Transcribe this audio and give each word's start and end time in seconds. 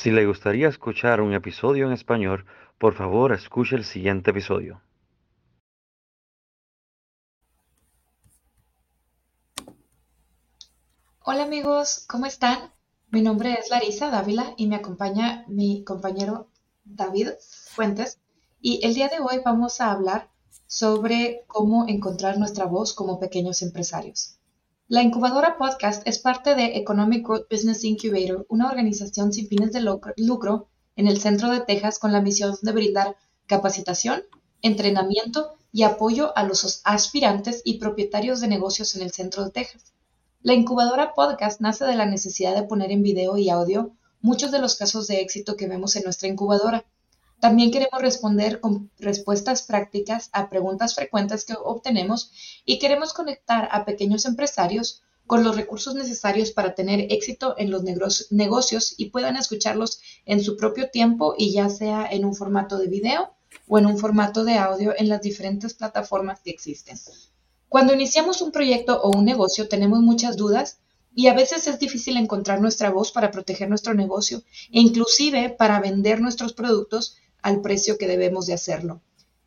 Si 0.00 0.10
le 0.10 0.24
gustaría 0.24 0.66
escuchar 0.66 1.20
un 1.20 1.34
episodio 1.34 1.86
en 1.86 1.92
español, 1.92 2.46
por 2.78 2.94
favor 2.94 3.32
escuche 3.32 3.76
el 3.76 3.84
siguiente 3.84 4.30
episodio. 4.30 4.80
Hola 11.20 11.42
amigos, 11.42 12.06
¿cómo 12.08 12.24
están? 12.24 12.72
Mi 13.10 13.20
nombre 13.20 13.52
es 13.52 13.68
Larisa 13.68 14.08
Dávila 14.08 14.54
y 14.56 14.68
me 14.68 14.76
acompaña 14.76 15.44
mi 15.48 15.84
compañero 15.84 16.48
David 16.84 17.32
Fuentes. 17.68 18.18
Y 18.62 18.84
el 18.84 18.92
día 18.92 19.08
de 19.08 19.20
hoy 19.20 19.40
vamos 19.42 19.80
a 19.80 19.90
hablar 19.90 20.28
sobre 20.66 21.44
cómo 21.46 21.88
encontrar 21.88 22.38
nuestra 22.38 22.66
voz 22.66 22.92
como 22.92 23.18
pequeños 23.18 23.62
empresarios. 23.62 24.36
La 24.86 25.02
incubadora 25.02 25.56
podcast 25.56 26.06
es 26.06 26.18
parte 26.18 26.54
de 26.54 26.76
Economic 26.76 27.26
Growth 27.26 27.46
Business 27.50 27.84
Incubator, 27.84 28.44
una 28.50 28.68
organización 28.68 29.32
sin 29.32 29.48
fines 29.48 29.72
de 29.72 29.80
lucro 29.80 30.68
en 30.94 31.08
el 31.08 31.22
centro 31.22 31.50
de 31.50 31.60
Texas 31.60 31.98
con 31.98 32.12
la 32.12 32.20
misión 32.20 32.54
de 32.60 32.72
brindar 32.72 33.16
capacitación, 33.46 34.24
entrenamiento 34.60 35.54
y 35.72 35.84
apoyo 35.84 36.36
a 36.36 36.42
los 36.42 36.82
aspirantes 36.84 37.62
y 37.64 37.78
propietarios 37.78 38.42
de 38.42 38.48
negocios 38.48 38.94
en 38.94 39.00
el 39.00 39.12
centro 39.12 39.42
de 39.42 39.52
Texas. 39.52 39.94
La 40.42 40.52
incubadora 40.52 41.14
podcast 41.14 41.62
nace 41.62 41.86
de 41.86 41.96
la 41.96 42.04
necesidad 42.04 42.54
de 42.54 42.64
poner 42.64 42.92
en 42.92 43.02
video 43.02 43.38
y 43.38 43.48
audio 43.48 43.96
muchos 44.20 44.50
de 44.50 44.58
los 44.58 44.76
casos 44.76 45.06
de 45.06 45.22
éxito 45.22 45.56
que 45.56 45.66
vemos 45.66 45.96
en 45.96 46.02
nuestra 46.02 46.28
incubadora 46.28 46.84
también 47.40 47.70
queremos 47.70 48.00
responder 48.02 48.60
con 48.60 48.90
respuestas 48.98 49.62
prácticas 49.62 50.28
a 50.32 50.50
preguntas 50.50 50.94
frecuentes 50.94 51.44
que 51.44 51.54
obtenemos 51.54 52.32
y 52.64 52.78
queremos 52.78 53.12
conectar 53.14 53.68
a 53.72 53.84
pequeños 53.84 54.26
empresarios 54.26 55.02
con 55.26 55.44
los 55.44 55.56
recursos 55.56 55.94
necesarios 55.94 56.50
para 56.50 56.74
tener 56.74 57.06
éxito 57.12 57.54
en 57.56 57.70
los 57.70 57.82
negocios 58.30 58.94
y 58.98 59.10
puedan 59.10 59.36
escucharlos 59.36 60.00
en 60.26 60.42
su 60.42 60.56
propio 60.56 60.90
tiempo 60.90 61.34
y 61.38 61.52
ya 61.52 61.70
sea 61.70 62.06
en 62.10 62.24
un 62.24 62.34
formato 62.34 62.78
de 62.78 62.88
video 62.88 63.32
o 63.68 63.78
en 63.78 63.86
un 63.86 63.96
formato 63.96 64.44
de 64.44 64.58
audio 64.58 64.92
en 64.96 65.08
las 65.08 65.22
diferentes 65.22 65.72
plataformas 65.74 66.40
que 66.40 66.50
existen. 66.50 66.98
Cuando 67.68 67.94
iniciamos 67.94 68.42
un 68.42 68.50
proyecto 68.50 69.00
o 69.00 69.16
un 69.16 69.24
negocio 69.24 69.68
tenemos 69.68 70.00
muchas 70.00 70.36
dudas 70.36 70.80
y 71.14 71.28
a 71.28 71.34
veces 71.34 71.66
es 71.68 71.78
difícil 71.78 72.16
encontrar 72.16 72.60
nuestra 72.60 72.90
voz 72.90 73.12
para 73.12 73.30
proteger 73.30 73.68
nuestro 73.68 73.94
negocio 73.94 74.42
e 74.72 74.80
inclusive 74.80 75.50
para 75.50 75.80
vender 75.80 76.20
nuestros 76.20 76.52
productos 76.52 77.16
al 77.42 77.60
precio 77.60 77.98
que 77.98 78.06
debemos 78.06 78.46
de 78.46 78.54
hacerlo. 78.54 79.00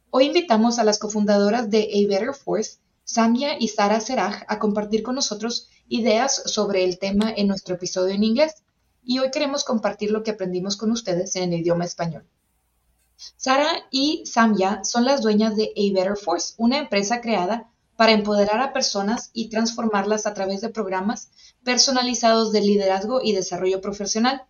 Hoy 0.10 0.26
invitamos 0.26 0.80
a 0.80 0.84
las 0.84 1.00
cofundadoras 1.00 1.70
de 1.70 1.90
A 1.94 2.08
Better 2.08 2.34
Force, 2.34 2.78
Samia 3.04 3.58
y 3.60 3.68
Sara 3.68 4.00
Seraj, 4.00 4.44
a 4.48 4.60
compartir 4.60 5.04
con 5.04 5.16
nosotros 5.16 5.70
ideas 5.88 6.44
sobre 6.46 6.84
el 6.84 7.00
tema 7.00 7.34
en 7.36 7.48
nuestro 7.48 7.76
episodio 7.76 8.14
en 8.14 8.24
inglés. 8.24 8.64
Y 9.04 9.20
hoy 9.20 9.32
queremos 9.32 9.64
compartir 9.64 10.12
lo 10.12 10.24
que 10.24 10.32
aprendimos 10.32 10.78
con 10.78 10.92
ustedes 10.92 11.36
en 11.36 11.52
el 11.52 11.60
idioma 11.62 11.86
español. 11.86 12.26
Sara 13.38 13.72
y 13.92 14.26
Samia 14.26 14.84
son 14.84 15.06
las 15.06 15.22
dueñas 15.22 15.56
de 15.56 15.72
A 15.76 15.94
Better 15.94 16.18
Force, 16.18 16.54
una 16.58 16.78
empresa 16.78 17.22
creada 17.22 17.70
para 17.96 18.12
empoderar 18.12 18.60
a 18.60 18.74
personas 18.74 19.30
y 19.34 19.50
transformarlas 19.50 20.26
a 20.26 20.34
través 20.34 20.62
de 20.62 20.70
programas 20.70 21.30
personalizados 21.64 22.52
de 22.52 22.62
liderazgo 22.62 23.22
y 23.24 23.34
desarrollo 23.34 23.82
profesional. 23.82 24.44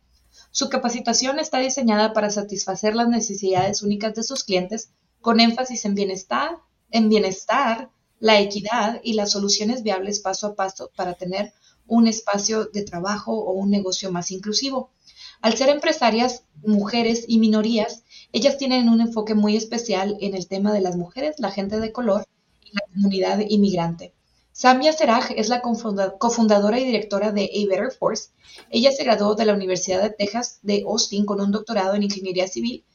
Su 0.55 0.69
capacitación 0.69 1.39
está 1.39 1.57
diseñada 1.57 2.13
para 2.13 2.29
satisfacer 2.29 2.95
las 2.95 3.07
necesidades 3.07 3.81
únicas 3.81 4.13
de 4.13 4.21
sus 4.21 4.43
clientes 4.43 4.91
con 5.19 5.39
énfasis 5.39 5.83
en 5.85 5.95
bienestar, 5.95 6.59
en 6.91 7.09
bienestar, 7.09 7.89
la 8.19 8.39
equidad 8.39 9.01
y 9.03 9.13
las 9.13 9.31
soluciones 9.31 9.81
viables 9.81 10.19
paso 10.19 10.45
a 10.45 10.55
paso 10.55 10.91
para 10.95 11.15
tener 11.15 11.53
un 11.87 12.05
espacio 12.05 12.65
de 12.65 12.83
trabajo 12.83 13.33
o 13.33 13.53
un 13.53 13.71
negocio 13.71 14.11
más 14.11 14.29
inclusivo. 14.29 14.91
Al 15.41 15.57
ser 15.57 15.69
empresarias, 15.69 16.43
mujeres 16.63 17.25
y 17.27 17.39
minorías, 17.39 18.03
ellas 18.31 18.59
tienen 18.59 18.89
un 18.89 19.01
enfoque 19.01 19.33
muy 19.33 19.57
especial 19.57 20.17
en 20.19 20.35
el 20.35 20.47
tema 20.47 20.71
de 20.71 20.81
las 20.81 20.95
mujeres, 20.95 21.39
la 21.39 21.49
gente 21.49 21.79
de 21.79 21.91
color 21.91 22.27
y 22.63 22.75
la 22.75 22.81
comunidad 22.93 23.39
inmigrante. 23.39 24.13
Samia 24.55 24.93
Seraj 24.93 25.31
es 25.35 25.49
la 25.49 25.63
cofundadora 25.63 26.79
y 26.79 26.85
directora 26.85 27.31
de 27.31 27.45
A 27.45 27.67
Better 27.67 27.91
Force. 27.91 28.29
Ella 28.69 28.91
se 28.91 29.03
graduó 29.03 29.33
de 29.33 29.45
la 29.45 29.55
Universidad 29.55 30.03
de 30.03 30.11
Texas 30.11 30.59
de 30.61 30.83
Austin 30.87 31.25
con 31.25 31.41
un 31.41 31.51
doctorado 31.51 31.95
en 31.95 32.03
ingeniería 32.03 32.47
civil 32.47 32.85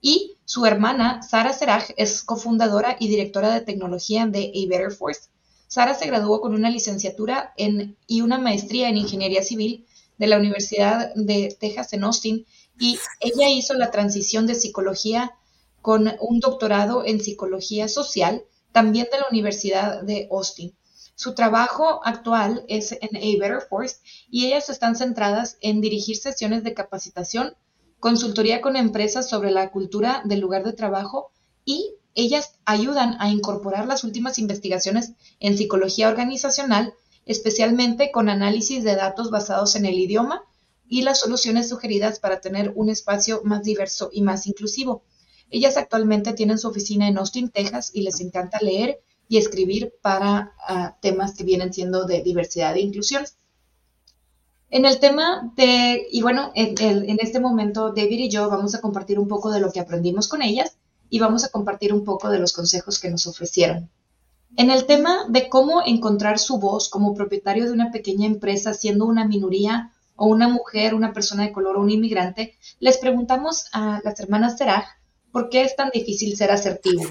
y 0.00 0.36
su 0.44 0.64
hermana 0.64 1.20
Sara 1.24 1.52
Seraj 1.52 1.90
es 1.96 2.22
cofundadora 2.22 2.96
y 3.00 3.08
directora 3.08 3.52
de 3.52 3.62
tecnología 3.62 4.26
de 4.26 4.52
A 4.54 4.68
Better 4.68 4.92
Force. 4.92 5.22
Sara 5.66 5.94
se 5.94 6.06
graduó 6.06 6.40
con 6.40 6.54
una 6.54 6.70
licenciatura 6.70 7.52
en, 7.56 7.96
y 8.06 8.20
una 8.20 8.38
maestría 8.38 8.88
en 8.88 8.98
ingeniería 8.98 9.42
civil 9.42 9.86
de 10.18 10.28
la 10.28 10.38
Universidad 10.38 11.12
de 11.16 11.56
Texas 11.58 11.92
en 11.94 12.04
Austin 12.04 12.46
y 12.78 12.96
ella 13.18 13.50
hizo 13.50 13.74
la 13.74 13.90
transición 13.90 14.46
de 14.46 14.54
psicología 14.54 15.34
con 15.82 16.12
un 16.20 16.38
doctorado 16.38 17.04
en 17.04 17.20
psicología 17.20 17.88
social 17.88 18.44
también 18.70 19.08
de 19.10 19.18
la 19.18 19.26
Universidad 19.28 20.02
de 20.02 20.28
Austin. 20.30 20.77
Su 21.20 21.34
trabajo 21.34 22.00
actual 22.04 22.64
es 22.68 22.92
en 22.92 23.16
A 23.16 23.40
Better 23.40 23.62
Force 23.68 23.96
y 24.30 24.46
ellas 24.46 24.68
están 24.68 24.94
centradas 24.94 25.58
en 25.60 25.80
dirigir 25.80 26.16
sesiones 26.16 26.62
de 26.62 26.74
capacitación, 26.74 27.56
consultoría 27.98 28.60
con 28.60 28.76
empresas 28.76 29.28
sobre 29.28 29.50
la 29.50 29.72
cultura 29.72 30.22
del 30.24 30.38
lugar 30.38 30.62
de 30.62 30.74
trabajo 30.74 31.32
y 31.64 31.96
ellas 32.14 32.52
ayudan 32.64 33.16
a 33.18 33.30
incorporar 33.30 33.88
las 33.88 34.04
últimas 34.04 34.38
investigaciones 34.38 35.14
en 35.40 35.58
psicología 35.58 36.08
organizacional, 36.08 36.94
especialmente 37.26 38.12
con 38.12 38.28
análisis 38.28 38.84
de 38.84 38.94
datos 38.94 39.32
basados 39.32 39.74
en 39.74 39.86
el 39.86 39.98
idioma 39.98 40.44
y 40.88 41.02
las 41.02 41.18
soluciones 41.18 41.68
sugeridas 41.68 42.20
para 42.20 42.40
tener 42.40 42.72
un 42.76 42.90
espacio 42.90 43.40
más 43.42 43.64
diverso 43.64 44.10
y 44.12 44.22
más 44.22 44.46
inclusivo. 44.46 45.02
Ellas 45.50 45.78
actualmente 45.78 46.32
tienen 46.32 46.58
su 46.58 46.68
oficina 46.68 47.08
en 47.08 47.18
Austin, 47.18 47.50
Texas, 47.50 47.90
y 47.92 48.02
les 48.02 48.20
encanta 48.20 48.60
leer 48.60 49.00
y 49.28 49.36
escribir 49.36 49.94
para 50.00 50.54
ah, 50.66 50.96
temas 51.00 51.34
que 51.34 51.44
vienen 51.44 51.72
siendo 51.72 52.06
de 52.06 52.22
diversidad 52.22 52.74
e 52.76 52.80
inclusión. 52.80 53.24
En 54.70 54.84
el 54.84 54.98
tema 54.98 55.52
de, 55.56 56.06
y 56.10 56.22
bueno, 56.22 56.52
en, 56.54 56.74
en, 56.78 57.18
este 57.20 57.40
momento 57.40 57.90
David 57.90 58.18
y 58.18 58.30
yo 58.30 58.50
vamos 58.50 58.74
a 58.74 58.80
compartir 58.80 59.18
un 59.18 59.28
poco 59.28 59.50
de 59.50 59.60
lo 59.60 59.72
que 59.72 59.80
aprendimos 59.80 60.28
con 60.28 60.42
ellas 60.42 60.76
y 61.08 61.18
vamos 61.18 61.44
a 61.44 61.48
compartir 61.48 61.92
un 61.92 62.04
poco 62.04 62.28
de 62.28 62.38
los 62.38 62.52
consejos 62.52 62.98
que 62.98 63.10
nos 63.10 63.26
ofrecieron. 63.26 63.90
En 64.56 64.70
el 64.70 64.86
tema 64.86 65.26
de 65.28 65.48
cómo 65.48 65.82
encontrar 65.86 66.38
su 66.38 66.58
voz 66.58 66.88
como 66.88 67.14
propietario 67.14 67.64
de 67.64 67.72
una 67.72 67.90
pequeña 67.90 68.26
empresa 68.26 68.74
siendo 68.74 69.06
una 69.06 69.26
minoría 69.26 69.92
o 70.16 70.26
una 70.26 70.48
mujer, 70.48 70.94
una 70.94 71.12
persona 71.12 71.44
de 71.44 71.52
color 71.52 71.76
o 71.76 71.80
un 71.80 71.90
inmigrante, 71.90 72.56
les 72.80 72.98
preguntamos 72.98 73.66
a 73.72 74.00
las 74.04 74.18
hermanas 74.20 74.58
Seraj 74.58 74.84
por 75.32 75.48
qué 75.48 75.62
es 75.62 75.76
tan 75.76 75.90
difícil 75.90 76.36
ser 76.36 76.50
asertivo. 76.50 77.04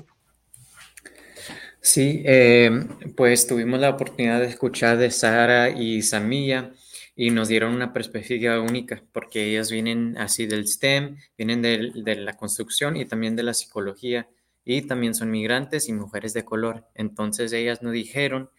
Sí, 1.81 2.21
eh, 2.25 2.69
pues 3.15 3.47
tuvimos 3.47 3.79
la 3.79 3.91
oportunidad 3.91 4.39
de 4.41 4.47
escuchar 4.47 4.97
de 4.97 5.09
Sara 5.11 5.69
y 5.69 6.01
Samilla 6.01 6.73
y 7.15 7.31
nos 7.31 7.47
dieron 7.47 7.73
una 7.73 7.93
perspectiva 7.93 8.59
única 8.61 9.03
porque 9.11 9.45
ellas 9.45 9.71
vienen 9.71 10.17
así 10.17 10.45
del 10.45 10.67
STEM, 10.67 11.17
vienen 11.37 11.61
de, 11.61 12.15
la 12.15 12.37
construcción 12.37 12.95
y 12.97 13.05
también 13.05 13.35
de 13.35 13.43
la 13.43 13.53
psicología 13.53 14.27
y 14.65 14.83
también 14.83 15.15
son 15.15 15.31
migrantes 15.31 15.87
y 15.89 15.93
mujeres 15.93 16.33
de 16.33 16.45
color. 16.45 16.85
Entonces 16.93 17.53
ellas 17.53 17.81
nos 17.81 17.93
dijeron 17.93 18.49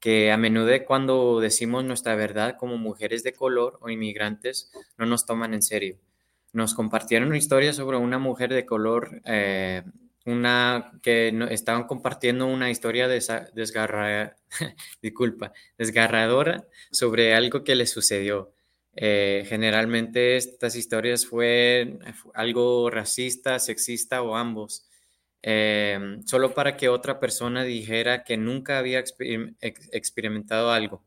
que 0.00 0.32
a 0.32 0.36
menudo 0.36 0.72
cuando 0.86 1.40
decimos 1.40 1.84
nuestra 1.84 2.16
verdad 2.16 2.56
como 2.58 2.76
mujeres 2.76 3.22
de 3.22 3.32
color 3.32 3.78
o 3.80 3.88
inmigrantes 3.90 4.72
no 4.98 5.06
nos 5.06 5.24
toman 5.24 5.54
en 5.54 5.62
serio. 5.62 5.96
Nos 6.52 6.74
compartieron 6.74 7.28
una 7.28 7.38
historia 7.38 7.72
sobre 7.72 7.96
una 7.96 8.18
mujer 8.18 8.52
de 8.52 8.66
color 8.66 9.22
eh, 9.24 9.84
una 10.24 10.92
que 11.02 11.32
estaban 11.50 11.84
compartiendo 11.84 12.46
una 12.46 12.70
historia 12.70 13.08
desgarra, 13.08 14.36
disculpa, 15.02 15.52
desgarradora 15.78 16.66
sobre 16.90 17.34
algo 17.34 17.64
que 17.64 17.74
le 17.74 17.86
sucedió. 17.86 18.52
Eh, 18.94 19.44
generalmente 19.48 20.36
estas 20.36 20.76
historias 20.76 21.26
fue 21.26 21.98
algo 22.34 22.90
racista, 22.90 23.58
sexista 23.58 24.22
o 24.22 24.36
ambos, 24.36 24.86
eh, 25.42 26.18
solo 26.26 26.54
para 26.54 26.76
que 26.76 26.88
otra 26.88 27.18
persona 27.18 27.64
dijera 27.64 28.22
que 28.24 28.36
nunca 28.36 28.78
había 28.78 29.02
experimentado 29.90 30.70
algo. 30.70 31.02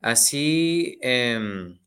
Así, 0.00 0.98
em, 1.02 1.78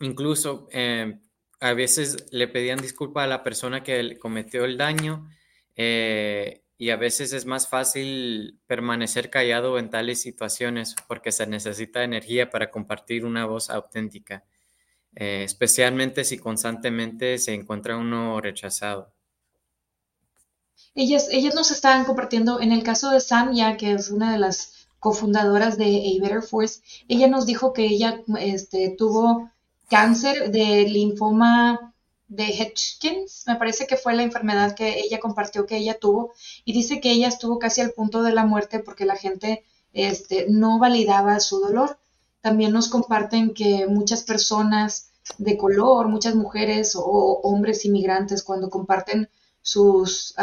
incluso 0.00 0.68
em, 0.72 1.20
a 1.60 1.72
veces 1.74 2.26
le 2.32 2.48
pedían 2.48 2.80
disculpa 2.80 3.24
a 3.24 3.26
la 3.28 3.44
persona 3.44 3.82
que 3.84 4.18
cometió 4.18 4.64
el 4.64 4.76
daño 4.76 5.28
eh, 5.76 6.62
y 6.76 6.90
a 6.90 6.96
veces 6.96 7.32
es 7.32 7.46
más 7.46 7.68
fácil 7.68 8.60
permanecer 8.66 9.30
callado 9.30 9.78
en 9.78 9.90
tales 9.90 10.20
situaciones 10.20 10.94
porque 11.06 11.32
se 11.32 11.46
necesita 11.46 12.02
energía 12.02 12.50
para 12.50 12.70
compartir 12.70 13.24
una 13.24 13.46
voz 13.46 13.70
auténtica, 13.70 14.44
eh, 15.14 15.42
especialmente 15.44 16.24
si 16.24 16.38
constantemente 16.38 17.38
se 17.38 17.54
encuentra 17.54 17.96
uno 17.96 18.40
rechazado. 18.40 19.12
Ellas, 20.96 21.28
ellas 21.30 21.54
nos 21.54 21.70
estaban 21.70 22.04
compartiendo, 22.04 22.60
en 22.60 22.72
el 22.72 22.82
caso 22.82 23.10
de 23.10 23.20
Samia, 23.20 23.76
que 23.76 23.92
es 23.92 24.10
una 24.10 24.32
de 24.32 24.38
las 24.38 24.88
cofundadoras 24.98 25.76
de 25.76 25.84
A 25.84 26.22
Better 26.22 26.42
Force, 26.42 26.80
ella 27.08 27.28
nos 27.28 27.46
dijo 27.46 27.72
que 27.72 27.84
ella 27.84 28.22
este, 28.38 28.94
tuvo 28.96 29.50
cáncer 29.88 30.50
de 30.50 30.88
linfoma 30.88 31.93
de 32.34 32.46
Hodgkins, 32.46 33.44
me 33.46 33.56
parece 33.56 33.86
que 33.86 33.96
fue 33.96 34.14
la 34.14 34.22
enfermedad 34.22 34.74
que 34.74 34.98
ella 35.00 35.20
compartió 35.20 35.66
que 35.66 35.76
ella 35.76 35.98
tuvo, 35.98 36.32
y 36.64 36.72
dice 36.72 37.00
que 37.00 37.12
ella 37.12 37.28
estuvo 37.28 37.58
casi 37.58 37.80
al 37.80 37.92
punto 37.92 38.22
de 38.22 38.32
la 38.32 38.44
muerte 38.44 38.80
porque 38.80 39.04
la 39.04 39.16
gente 39.16 39.64
este, 39.92 40.46
no 40.48 40.78
validaba 40.78 41.38
su 41.40 41.60
dolor. 41.60 41.98
También 42.40 42.72
nos 42.72 42.88
comparten 42.88 43.54
que 43.54 43.86
muchas 43.86 44.22
personas 44.22 45.10
de 45.38 45.56
color, 45.56 46.08
muchas 46.08 46.34
mujeres 46.34 46.94
o 46.96 47.40
hombres 47.42 47.84
inmigrantes, 47.84 48.42
cuando 48.42 48.68
comparten 48.68 49.28
sus, 49.62 50.34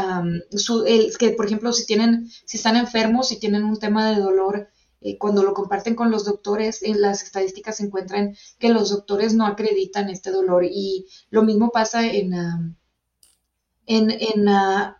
que 1.19 1.29
por 1.31 1.45
ejemplo, 1.45 1.71
si 1.73 1.85
tienen, 1.85 2.31
si 2.45 2.57
están 2.57 2.75
enfermos, 2.75 3.27
si 3.27 3.37
tienen 3.37 3.65
un 3.65 3.77
tema 3.77 4.09
de 4.09 4.19
dolor, 4.19 4.67
eh, 5.01 5.17
cuando 5.17 5.43
lo 5.43 5.53
comparten 5.53 5.95
con 5.95 6.11
los 6.11 6.25
doctores, 6.25 6.83
en 6.83 7.01
las 7.01 7.23
estadísticas 7.23 7.77
se 7.77 7.85
encuentran 7.85 8.35
que 8.59 8.69
los 8.69 8.91
doctores 8.91 9.33
no 9.33 9.47
acreditan 9.47 10.09
este 10.09 10.31
dolor 10.31 10.63
y 10.63 11.07
lo 11.29 11.43
mismo 11.43 11.71
pasa 11.71 12.05
en, 12.05 12.33
en, 13.87 14.11
en, 14.11 14.47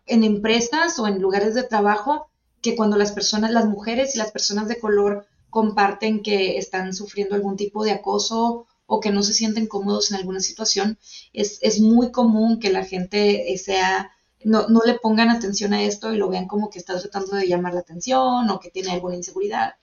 en 0.06 0.24
empresas 0.24 0.98
o 1.00 1.08
en 1.08 1.22
lugares 1.22 1.54
de 1.54 1.64
trabajo, 1.64 2.32
que 2.62 2.76
cuando 2.76 2.98
las 2.98 3.12
personas, 3.12 3.52
las 3.52 3.66
mujeres 3.66 4.16
y 4.16 4.18
las 4.18 4.32
personas 4.32 4.68
de 4.68 4.80
color 4.80 5.26
comparten 5.50 6.24
que 6.24 6.58
están 6.58 6.94
sufriendo 6.94 7.36
algún 7.36 7.58
tipo 7.58 7.84
de 7.84 7.92
acoso 7.92 8.66
o 8.88 9.00
que 9.00 9.12
no 9.12 9.24
se 9.24 9.34
sienten 9.34 9.68
cómodos 9.68 10.12
en 10.12 10.18
alguna 10.18 10.40
situación, 10.40 10.98
es, 11.32 11.60
es 11.62 11.80
muy 11.80 12.12
común 12.12 12.60
que 12.60 12.72
la 12.72 12.84
gente 12.84 13.56
sea, 13.58 14.12
no, 14.44 14.68
no, 14.68 14.82
le 14.86 14.96
pongan 14.96 15.30
atención 15.30 15.74
a 15.74 15.84
esto 15.84 16.14
y 16.14 16.18
lo 16.18 16.30
vean 16.30 16.48
como 16.48 16.70
que 16.70 16.80
está 16.80 17.00
tratando 17.00 17.36
de 17.36 17.48
llamar 17.48 17.74
la 17.74 17.82
atención 17.82 18.50
o 18.50 18.60
que 18.60 18.72
tiene 18.72 18.92
alguna 18.92 19.16
inseguridad. 19.16 19.76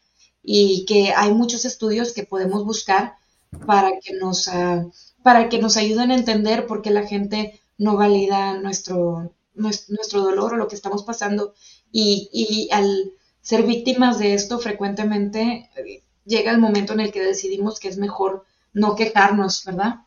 Y 0.43 0.85
que 0.87 1.13
hay 1.15 1.33
muchos 1.33 1.65
estudios 1.65 2.13
que 2.13 2.25
podemos 2.25 2.65
buscar 2.65 3.15
para 3.67 3.99
que 4.01 4.15
nos, 4.15 4.47
uh, 4.49 4.91
para 5.23 5.49
que 5.49 5.59
nos 5.59 5.77
ayuden 5.77 6.11
a 6.11 6.17
entender 6.17 6.67
por 6.67 6.83
qué 6.83 6.91
la 6.91 7.07
gente 7.07 7.61
no 7.77 7.97
valida 7.97 8.55
nuestro, 8.55 9.33
nuestro, 9.55 9.95
nuestro 9.95 10.23
dolor 10.23 10.55
o 10.55 10.57
lo 10.57 10.69
que 10.69 10.75
estamos 10.75 11.03
pasando. 11.03 11.55
Y, 11.93 12.29
y 12.33 12.69
al 12.73 13.13
ser 13.41 13.63
víctimas 13.63 14.19
de 14.19 14.35
esto 14.35 14.59
frecuentemente 14.59 15.71
eh, 15.77 16.03
llega 16.25 16.51
el 16.51 16.59
momento 16.59 16.93
en 16.93 17.01
el 17.01 17.13
que 17.13 17.23
decidimos 17.23 17.81
que 17.81 17.89
es 17.89 17.97
mejor 17.97 18.45
no 18.73 18.95
quejarnos, 18.95 19.65
¿verdad? 19.65 20.01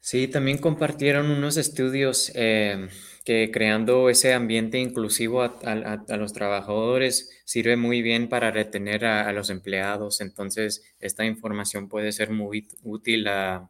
Sí, 0.00 0.28
también 0.28 0.58
compartieron 0.58 1.30
unos 1.30 1.56
estudios 1.56 2.30
eh, 2.34 2.88
que 3.24 3.50
creando 3.52 4.08
ese 4.10 4.34
ambiente 4.34 4.78
inclusivo 4.78 5.42
a, 5.42 6.16
los 6.16 6.32
trabajadores 6.32 7.30
sirve 7.44 7.76
muy 7.76 8.02
bien 8.02 8.28
para 8.28 8.50
retener 8.50 9.04
a, 9.04 9.32
los 9.32 9.50
empleados. 9.50 10.20
Entonces, 10.20 10.82
esta 10.98 11.24
información 11.24 11.88
puede 11.88 12.12
ser 12.12 12.30
muy 12.30 12.68
útil 12.82 13.28
a, 13.28 13.68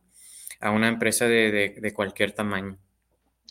una 0.62 0.88
empresa 0.88 1.26
de, 1.26 1.92
cualquier 1.94 2.32
tamaño. 2.32 2.78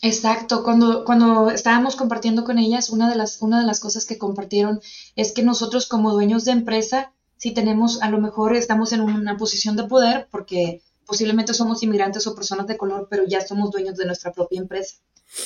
Exacto, 0.00 0.64
cuando, 0.64 1.04
cuando 1.04 1.50
estábamos 1.50 1.94
compartiendo 1.94 2.42
con 2.42 2.58
ellas, 2.58 2.90
una 2.90 3.08
de, 3.08 3.16
las, 3.16 3.40
una 3.40 3.60
de 3.60 3.66
las 3.66 3.78
cosas 3.78 4.04
que 4.04 4.18
compartieron 4.18 4.80
es 5.14 5.32
que 5.32 5.42
nosotros 5.42 5.86
como 5.86 6.12
dueños 6.12 6.44
de 6.44 6.52
empresa 6.52 7.12
si 7.42 7.50
tenemos, 7.50 8.00
a 8.02 8.08
lo 8.08 8.20
mejor 8.20 8.54
estamos 8.54 8.92
en 8.92 9.00
una 9.00 9.36
posición 9.36 9.74
de 9.74 9.82
poder 9.82 10.28
porque 10.30 10.80
posiblemente 11.04 11.54
somos 11.54 11.82
inmigrantes 11.82 12.24
o 12.28 12.36
personas 12.36 12.68
de 12.68 12.76
color, 12.76 13.08
pero 13.10 13.24
ya 13.26 13.40
somos 13.44 13.72
dueños 13.72 13.96
de 13.96 14.06
nuestra 14.06 14.30
propia 14.32 14.60
empresa. 14.60 14.98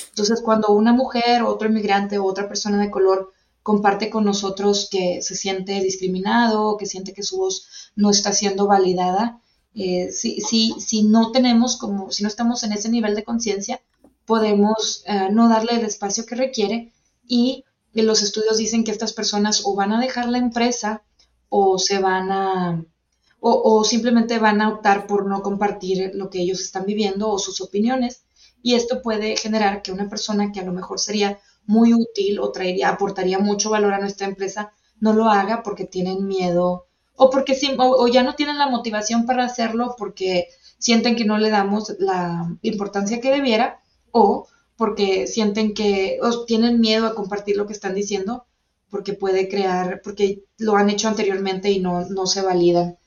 Entonces, 0.09 0.41
cuando 0.41 0.69
una 0.69 0.93
mujer, 0.93 1.43
otro 1.43 1.67
inmigrante 1.69 2.17
o 2.17 2.25
otra 2.25 2.47
persona 2.47 2.81
de 2.81 2.91
color 2.91 3.33
comparte 3.63 4.09
con 4.09 4.23
nosotros 4.25 4.87
que 4.89 5.21
se 5.21 5.35
siente 5.35 5.79
discriminado, 5.81 6.77
que 6.77 6.85
siente 6.85 7.13
que 7.13 7.23
su 7.23 7.37
voz 7.37 7.91
no 7.95 8.09
está 8.09 8.31
siendo 8.31 8.67
validada, 8.67 9.41
eh, 9.75 10.11
si, 10.11 10.41
si, 10.41 10.73
si, 10.79 11.03
no 11.03 11.31
tenemos 11.31 11.77
como, 11.77 12.11
si 12.11 12.23
no 12.23 12.29
estamos 12.29 12.63
en 12.63 12.71
ese 12.71 12.89
nivel 12.89 13.15
de 13.15 13.23
conciencia, 13.23 13.81
podemos 14.25 15.03
eh, 15.05 15.29
no 15.31 15.49
darle 15.49 15.73
el 15.73 15.85
espacio 15.85 16.25
que 16.25 16.35
requiere 16.35 16.93
y 17.27 17.63
los 17.93 18.21
estudios 18.21 18.57
dicen 18.57 18.83
que 18.83 18.91
estas 18.91 19.13
personas 19.13 19.63
o 19.65 19.75
van 19.75 19.91
a 19.91 19.99
dejar 19.99 20.29
la 20.29 20.37
empresa 20.37 21.03
o 21.49 21.79
se 21.79 21.99
van 21.99 22.31
a, 22.31 22.85
o, 23.39 23.83
simplemente 23.83 24.39
van 24.39 24.61
a 24.61 24.69
optar 24.69 25.07
por 25.07 25.25
no 25.25 25.41
compartir 25.41 26.11
lo 26.13 26.29
que 26.29 26.41
ellos 26.41 26.59
están 26.59 26.85
viviendo 26.85 27.29
o 27.29 27.39
sus 27.39 27.61
opiniones. 27.61 28.23
Y 28.61 28.75
esto 28.75 29.01
puede 29.01 29.37
generar 29.37 29.81
que 29.81 29.91
una 29.91 30.09
persona 30.09 30.51
que 30.51 30.59
a 30.59 30.65
lo 30.65 30.73
mejor 30.73 30.99
sería 30.99 31.39
muy 31.65 31.93
útil 31.93 32.39
o 32.39 32.51
traería, 32.51 32.89
aportaría 32.89 33.39
mucho 33.39 33.69
valor 33.69 33.93
a 33.93 33.99
nuestra 33.99 34.27
empresa, 34.27 34.71
no 34.99 35.13
lo 35.13 35.29
haga 35.29 35.63
porque 35.63 35.85
tienen 35.85 36.25
miedo 36.25 36.87
o 37.15 37.29
porque 37.29 37.57
o 37.77 38.07
ya 38.07 38.23
no 38.23 38.35
tienen 38.35 38.57
la 38.57 38.69
motivación 38.69 39.25
para 39.25 39.43
hacerlo 39.45 39.95
porque 39.97 40.47
sienten 40.77 41.15
que 41.15 41.25
no 41.25 41.37
le 41.37 41.49
damos 41.49 41.95
la 41.99 42.55
importancia 42.61 43.19
que 43.19 43.31
debiera 43.31 43.81
o 44.11 44.47
porque 44.75 45.27
sienten 45.27 45.73
que 45.73 46.19
o 46.21 46.45
tienen 46.45 46.79
miedo 46.79 47.07
a 47.07 47.15
compartir 47.15 47.57
lo 47.57 47.67
que 47.67 47.73
están 47.73 47.95
diciendo 47.95 48.45
porque 48.89 49.13
puede 49.13 49.49
crear, 49.49 50.01
porque 50.03 50.43
lo 50.57 50.75
han 50.75 50.89
hecho 50.89 51.07
anteriormente 51.07 51.69
y 51.71 51.79
no, 51.79 52.05
no 52.09 52.25
se 52.25 52.41
validan. 52.41 52.97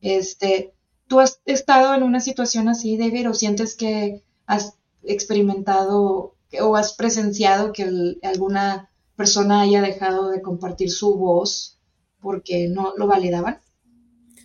Este, 0.00 0.74
¿Tú 1.06 1.20
has 1.20 1.40
estado 1.46 1.94
en 1.94 2.02
una 2.02 2.20
situación 2.20 2.68
así, 2.68 2.96
David, 2.96 3.30
o 3.30 3.34
sientes 3.34 3.74
que 3.74 4.22
has 4.46 4.74
experimentado 5.04 6.34
o 6.60 6.76
has 6.76 6.94
presenciado 6.94 7.72
que 7.72 8.16
alguna 8.22 8.90
persona 9.16 9.62
haya 9.62 9.82
dejado 9.82 10.30
de 10.30 10.42
compartir 10.42 10.90
su 10.90 11.16
voz 11.16 11.78
porque 12.20 12.68
no 12.68 12.94
lo 12.96 13.06
validaban? 13.06 13.60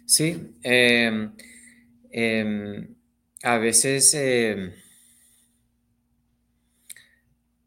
Sí, 0.06 0.54
em, 0.63 1.31
em, 2.12 2.96
a 3.42 3.57
veces 3.57 4.13
em, 4.13 4.72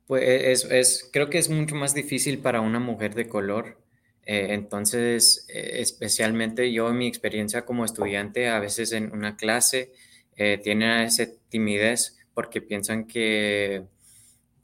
pues 0.07 0.23
e, 0.23 0.79
es, 0.81 1.09
creo 1.13 1.31
que 1.31 1.39
es 1.39 1.49
mucho 1.51 1.75
más 1.75 1.95
difícil 1.95 2.39
para 2.39 2.61
una 2.61 2.81
mujer 2.81 3.15
de 3.15 3.29
color. 3.29 3.79
Eh, 4.25 4.49
entonces, 4.51 5.47
eh, 5.49 5.81
especialmente 5.81 6.73
yo 6.73 6.91
en 6.91 6.99
mi 6.99 7.07
experiencia 7.09 7.65
como 7.65 7.85
estudiante, 7.85 8.49
a 8.49 8.61
veces 8.61 8.93
en 8.93 9.13
una 9.13 9.37
clase 9.37 9.93
eh, 10.37 10.61
tienen 10.63 11.01
esa 11.01 11.27
timidez 11.49 12.18
porque 12.39 12.63
piensan 12.63 13.09
que, 13.09 13.83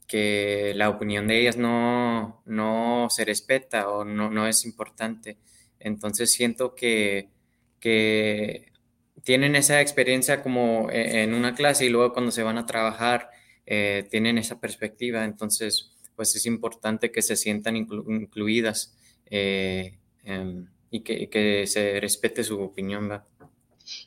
que 0.07 0.71
la 0.77 0.87
opinión 0.87 1.27
de 1.27 1.41
ellas 1.41 1.57
no, 1.57 2.41
no 2.45 3.07
se 3.09 3.25
respeta 3.25 3.89
o 3.89 4.05
no, 4.05 4.31
no 4.31 4.47
es 4.47 4.63
importante. 4.63 5.35
Entonces 5.77 6.31
siento 6.31 6.73
que, 6.73 7.27
que 7.81 8.71
tienen 9.25 9.57
esa 9.57 9.81
experiencia 9.81 10.41
como 10.41 10.89
e, 10.89 11.23
en 11.23 11.33
una 11.33 11.53
clase 11.53 11.83
y 11.83 11.89
luego 11.89 12.13
cuando 12.13 12.31
se 12.31 12.43
van 12.43 12.57
a 12.57 12.65
trabajar 12.65 13.29
eh, 13.65 14.07
tienen 14.09 14.37
esa 14.37 14.61
perspectiva, 14.61 15.25
entonces 15.25 15.91
pues 16.15 16.33
es 16.37 16.45
importante 16.45 17.11
que 17.11 17.21
se 17.21 17.35
sientan 17.35 17.75
incluidas 17.75 18.95
eh, 19.25 19.97
em, 20.23 20.65
y, 20.91 21.01
que, 21.01 21.67
se 21.67 21.99
respete 21.99 22.41
su 22.45 22.57
opinión. 22.61 23.21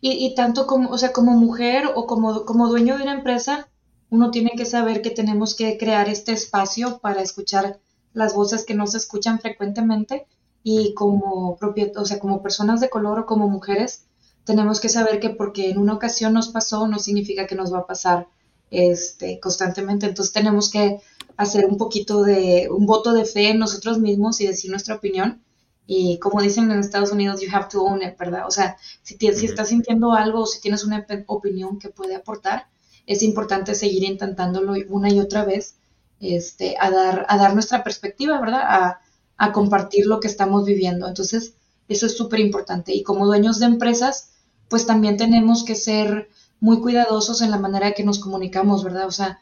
Y, 0.01 0.35
tanto 0.35 0.67
como, 0.67 0.91
o 0.91 0.99
sea, 0.99 1.13
como 1.13 1.33
mujer 1.33 1.85
o 1.95 2.07
como, 2.07 2.45
como 2.45 2.69
dueño 2.69 2.97
de 2.97 3.05
una 3.05 3.15
empresa, 3.15 3.69
uno 4.11 4.31
tiene 4.31 4.53
que 4.57 4.65
saber 4.65 5.03
que 5.03 5.11
tenemos 5.11 5.55
que 5.55 5.79
crear 5.79 6.09
este 6.09 6.33
espacio 6.33 6.99
para 6.99 7.23
escuchar 7.23 7.79
las 8.13 8.35
voces 8.35 8.65
que 8.65 8.75
no 8.75 8.87
se 8.87 8.97
escuchan 8.97 9.39
frecuentemente 9.41 10.27
y 10.63 10.95
como 10.95 11.59
o 11.59 12.05
sea, 12.05 12.19
como 12.19 12.43
personas 12.43 12.81
de 12.81 12.91
color 12.91 13.21
o 13.21 13.27
como 13.27 13.49
mujeres, 13.49 14.05
tenemos 14.45 14.81
que 14.81 14.89
saber 14.89 15.21
que 15.21 15.31
porque 15.31 15.71
en 15.71 15.79
una 15.79 15.95
ocasión 15.95 16.33
nos 16.33 16.49
pasó 16.49 16.89
no 16.89 16.99
significa 16.99 17.47
que 17.47 17.55
nos 17.55 17.73
va 17.73 17.81
a 17.81 17.87
pasar 17.87 18.27
este, 18.71 19.41
constantemente. 19.41 20.07
Entonces 20.07 20.33
tenemos 20.33 20.71
que 20.71 21.01
hacer 21.37 21.67
un 21.67 21.77
poquito 21.77 22.23
de, 22.23 22.69
un 22.71 22.87
voto 22.87 23.13
de 23.13 23.25
fe 23.25 23.51
en 23.51 23.59
nosotros 23.59 23.99
mismos 23.99 24.41
y 24.41 24.47
decir 24.47 24.71
nuestra 24.71 24.97
opinión. 24.97 25.43
Y 25.90 26.18
como 26.18 26.42
dicen 26.42 26.71
en 26.71 26.80
Estados 26.80 27.12
Unidos, 27.12 27.40
you 27.40 27.49
have 27.50 27.68
to 27.71 27.83
own 27.83 28.02
it, 28.02 28.18
¿verdad? 28.18 28.47
O 28.47 28.50
sea, 28.50 28.76
si, 29.02 29.16
si 29.16 29.47
estás 29.47 29.71
sintiendo 29.71 30.12
algo 30.12 30.42
o 30.42 30.47
si 30.47 30.61
tienes 30.61 30.85
una 30.85 31.07
opinión 31.26 31.78
que 31.78 31.88
puede 31.88 32.14
aportar, 32.14 32.66
es 33.07 33.23
importante 33.23 33.75
seguir 33.75 34.04
intentándolo 34.04 34.75
una 34.90 35.11
y 35.11 35.18
otra 35.18 35.47
vez 35.47 35.76
este, 36.21 36.76
a, 36.78 36.90
dar, 36.90 37.25
a 37.30 37.38
dar 37.38 37.54
nuestra 37.54 37.83
perspectiva, 37.83 38.38
¿verdad? 38.38 38.61
A, 38.62 39.00
a 39.38 39.52
compartir 39.52 40.04
lo 40.04 40.21
que 40.21 40.28
estamos 40.28 40.66
viviendo. 40.66 41.09
Entonces, 41.09 41.54
eso 41.88 42.04
es 42.04 42.14
súper 42.18 42.40
importante. 42.40 42.92
Y 42.95 43.02
como 43.02 43.25
dueños 43.25 43.59
de 43.59 43.64
empresas, 43.64 44.33
pues 44.68 44.85
también 44.85 45.16
tenemos 45.16 45.64
que 45.64 45.75
ser 45.75 46.28
muy 46.61 46.80
cuidadosos 46.80 47.40
en 47.40 47.50
la 47.50 47.59
manera 47.59 47.92
que 47.92 48.04
nos 48.04 48.18
comunicamos, 48.18 48.85
¿verdad? 48.85 49.07
O 49.07 49.11
sea, 49.11 49.40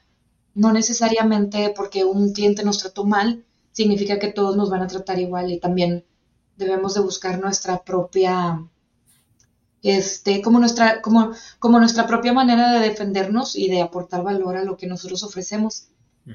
no 0.55 0.73
necesariamente 0.73 1.75
porque 1.77 2.05
un 2.05 2.33
cliente 2.33 2.63
nos 2.63 2.79
trató 2.79 3.05
mal, 3.05 3.45
significa 3.73 4.21
que 4.21 4.33
todos 4.33 4.57
nos 4.57 4.71
van 4.71 4.83
a 4.83 4.87
tratar 4.87 5.19
igual 5.19 5.51
y 5.51 5.59
también 5.59 6.05
debemos 6.57 6.95
de 6.95 7.01
buscar 7.01 7.41
nuestra 7.41 7.83
propia, 7.83 8.65
este, 9.83 10.43
como 10.43 10.59
nuestra, 10.59 11.01
como, 11.03 11.33
como 11.59 11.79
nuestra 11.79 12.07
propia 12.07 12.33
manera 12.33 12.73
de 12.73 12.89
defendernos 12.89 13.57
y 13.57 13.69
de 13.69 13.83
aportar 13.83 14.23
valor 14.23 14.57
a 14.57 14.65
lo 14.65 14.77
que 14.77 14.87
nosotros 14.87 15.23
ofrecemos. 15.23 15.89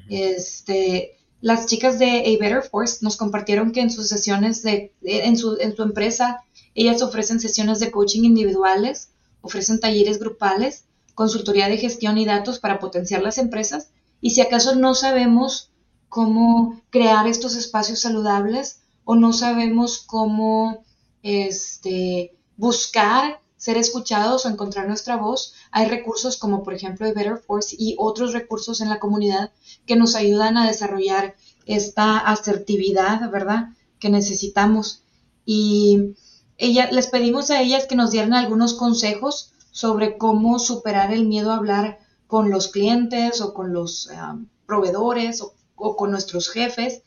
este, 0.09 1.17
las 1.41 1.65
chicas 1.65 1.99
de 1.99 2.05
A 2.05 2.39
Better 2.39 2.61
Force 2.61 2.99
nos 3.01 3.17
compartieron 3.17 3.71
que 3.71 3.81
en 3.81 3.89
sus 3.89 4.07
sesiones 4.07 4.61
de, 4.61 4.93
en 5.01 5.35
su, 5.35 5.57
en 5.59 5.75
su 5.75 5.81
empresa, 5.81 6.43
ellas 6.75 7.01
ofrecen 7.01 7.39
sesiones 7.39 7.79
de 7.79 7.91
coaching 7.91 8.23
individuales, 8.23 9.09
ofrecen 9.41 9.79
talleres 9.79 10.19
grupales, 10.19 10.85
consultoría 11.15 11.67
de 11.67 11.77
gestión 11.77 12.17
y 12.17 12.25
datos 12.25 12.59
para 12.59 12.79
potenciar 12.79 13.23
las 13.23 13.39
empresas. 13.39 13.89
Y 14.21 14.29
si 14.29 14.41
acaso 14.41 14.75
no 14.75 14.93
sabemos 14.93 15.71
cómo 16.09 16.79
crear 16.91 17.27
estos 17.27 17.55
espacios 17.55 17.99
saludables 17.99 18.80
o 19.03 19.15
no 19.15 19.33
sabemos 19.33 19.99
cómo 19.99 20.83
este, 21.23 22.35
buscar 22.57 23.39
ser 23.57 23.77
escuchados 23.77 24.45
o 24.45 24.49
encontrar 24.49 24.87
nuestra 24.87 25.17
voz, 25.17 25.53
hay 25.71 25.87
recursos 25.87 26.37
como 26.37 26.63
por 26.63 26.73
ejemplo 26.73 27.07
The 27.07 27.13
Better 27.13 27.37
Force 27.37 27.75
y 27.77 27.95
otros 27.99 28.33
recursos 28.33 28.81
en 28.81 28.89
la 28.89 28.99
comunidad 28.99 29.51
que 29.85 29.95
nos 29.95 30.15
ayudan 30.15 30.57
a 30.57 30.65
desarrollar 30.65 31.35
esta 31.65 32.17
asertividad, 32.17 33.29
¿verdad? 33.29 33.69
Que 33.99 34.09
necesitamos. 34.09 35.03
Y 35.45 36.15
ella, 36.57 36.89
les 36.91 37.07
pedimos 37.07 37.49
a 37.51 37.61
ellas 37.61 37.85
que 37.87 37.95
nos 37.95 38.11
dieran 38.11 38.33
algunos 38.33 38.73
consejos 38.73 39.51
sobre 39.71 40.17
cómo 40.17 40.59
superar 40.59 41.13
el 41.13 41.27
miedo 41.27 41.51
a 41.51 41.57
hablar 41.57 41.99
con 42.27 42.49
los 42.49 42.67
clientes 42.67 43.41
o 43.41 43.53
con 43.53 43.73
los 43.73 44.07
um, 44.07 44.47
proveedores 44.65 45.41
o, 45.41 45.95
con 45.95 46.11
nuestros 46.11 46.49
jefes. 46.49 47.03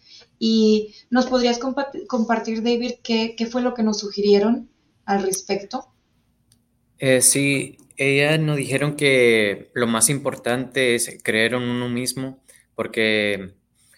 Y 0.47 0.95
nos 1.09 1.25
podrías 1.25 1.59
compartir, 1.59 2.63
David, 2.63 2.97
qué, 3.03 3.49
fue 3.51 3.63
lo 3.63 3.73
que 3.73 3.83
nos 3.83 4.01
sugirieron 4.01 4.69
al 5.07 5.23
respecto. 5.23 5.89
Eh, 6.99 7.23
sí, 7.23 7.79
ellas 7.97 8.39
nos 8.39 8.59
dijeron 8.59 8.95
que 8.95 9.71
lo 9.73 9.87
más 9.87 10.11
importante 10.11 10.95
es 10.95 11.19
creer 11.23 11.55
en 11.55 11.63
uno 11.63 11.89
mismo, 11.89 12.45
porque 12.75 13.55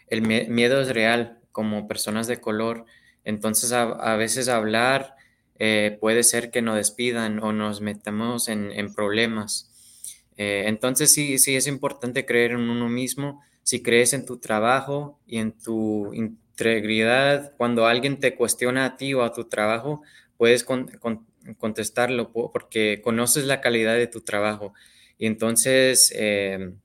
el 0.07 0.23
miedo 0.23 0.81
es 0.81 0.91
real 0.91 1.41
como 1.51 1.89
personas 1.89 2.29
de 2.29 2.41
color. 2.41 2.85
Entonces, 3.25 3.73
a, 3.73 4.15
veces 4.15 4.47
hablar 4.47 5.17
eh, 5.59 5.99
puede 6.01 6.23
ser 6.23 6.53
que 6.53 6.63
nos 6.63 6.77
despidan 6.77 7.43
o 7.43 7.53
nos 7.53 7.81
metamos 7.81 8.47
en, 8.47 8.95
problemas. 8.95 9.69
Eh, 10.37 10.67
entonces, 10.69 11.13
sí, 11.13 11.41
sí 11.41 11.57
es 11.57 11.67
importante 11.67 12.25
creer 12.25 12.53
en 12.53 12.71
uno 12.71 12.89
mismo. 12.89 13.43
Si 13.67 13.83
crees 13.83 14.13
en 14.13 14.25
tu 14.25 14.39
trabajo 14.39 15.19
y 15.27 15.39
en 15.39 15.51
tu 15.51 16.15
integridad, 16.15 17.53
cuando 17.57 17.87
alguien 17.87 18.21
te 18.21 18.37
cuestiona 18.37 18.85
a 18.85 18.97
ti 18.97 19.13
o 19.13 19.25
a 19.25 19.33
tu 19.33 19.47
trabajo, 19.47 20.03
puedes 20.37 20.63
con, 20.63 20.89
contestarlo 21.59 22.31
porque 22.31 23.01
conoces 23.03 23.45
la 23.45 23.61
calidad 23.61 23.97
de 23.97 24.07
tu 24.07 24.21
trabajo. 24.21 24.73
Y 25.19 25.27
entonces 25.27 26.13
em, 26.15 26.79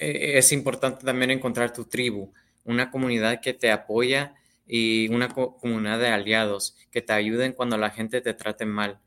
e, 0.00 0.36
es 0.38 0.50
importante 0.50 1.04
también 1.04 1.30
encontrar 1.30 1.72
tu 1.72 1.84
tribu, 1.84 2.32
una 2.64 2.90
comunidad 2.90 3.40
que 3.40 3.54
te 3.54 3.70
apoya 3.70 4.34
y 4.66 5.06
una 5.14 5.28
comunidad 5.28 6.00
de 6.00 6.08
aliados 6.08 6.76
que 6.90 7.02
te 7.02 7.12
ayuden 7.12 7.52
cuando 7.52 7.76
la 7.76 7.90
gente 7.90 8.20
te 8.20 8.34
trate 8.34 8.66
mal. 8.66 8.98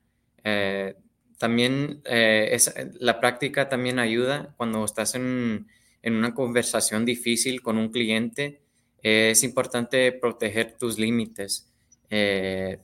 Eh, 0.46 0.96
también 1.38 2.02
eh, 2.06 2.58
la 2.98 3.20
práctica 3.20 3.68
también 3.68 4.00
ayuda 4.00 4.54
cuando 4.56 4.86
estás 4.86 5.16
en, 5.16 5.68
una 6.04 6.34
conversación 6.34 7.06
difícil 7.06 7.62
con 7.62 7.78
un 7.78 7.90
cliente. 7.90 8.62
es 9.04 9.44
importante 9.44 10.12
proteger 10.12 10.78
tus 10.78 11.00
límites. 11.00 11.72
Eh, 12.10 12.80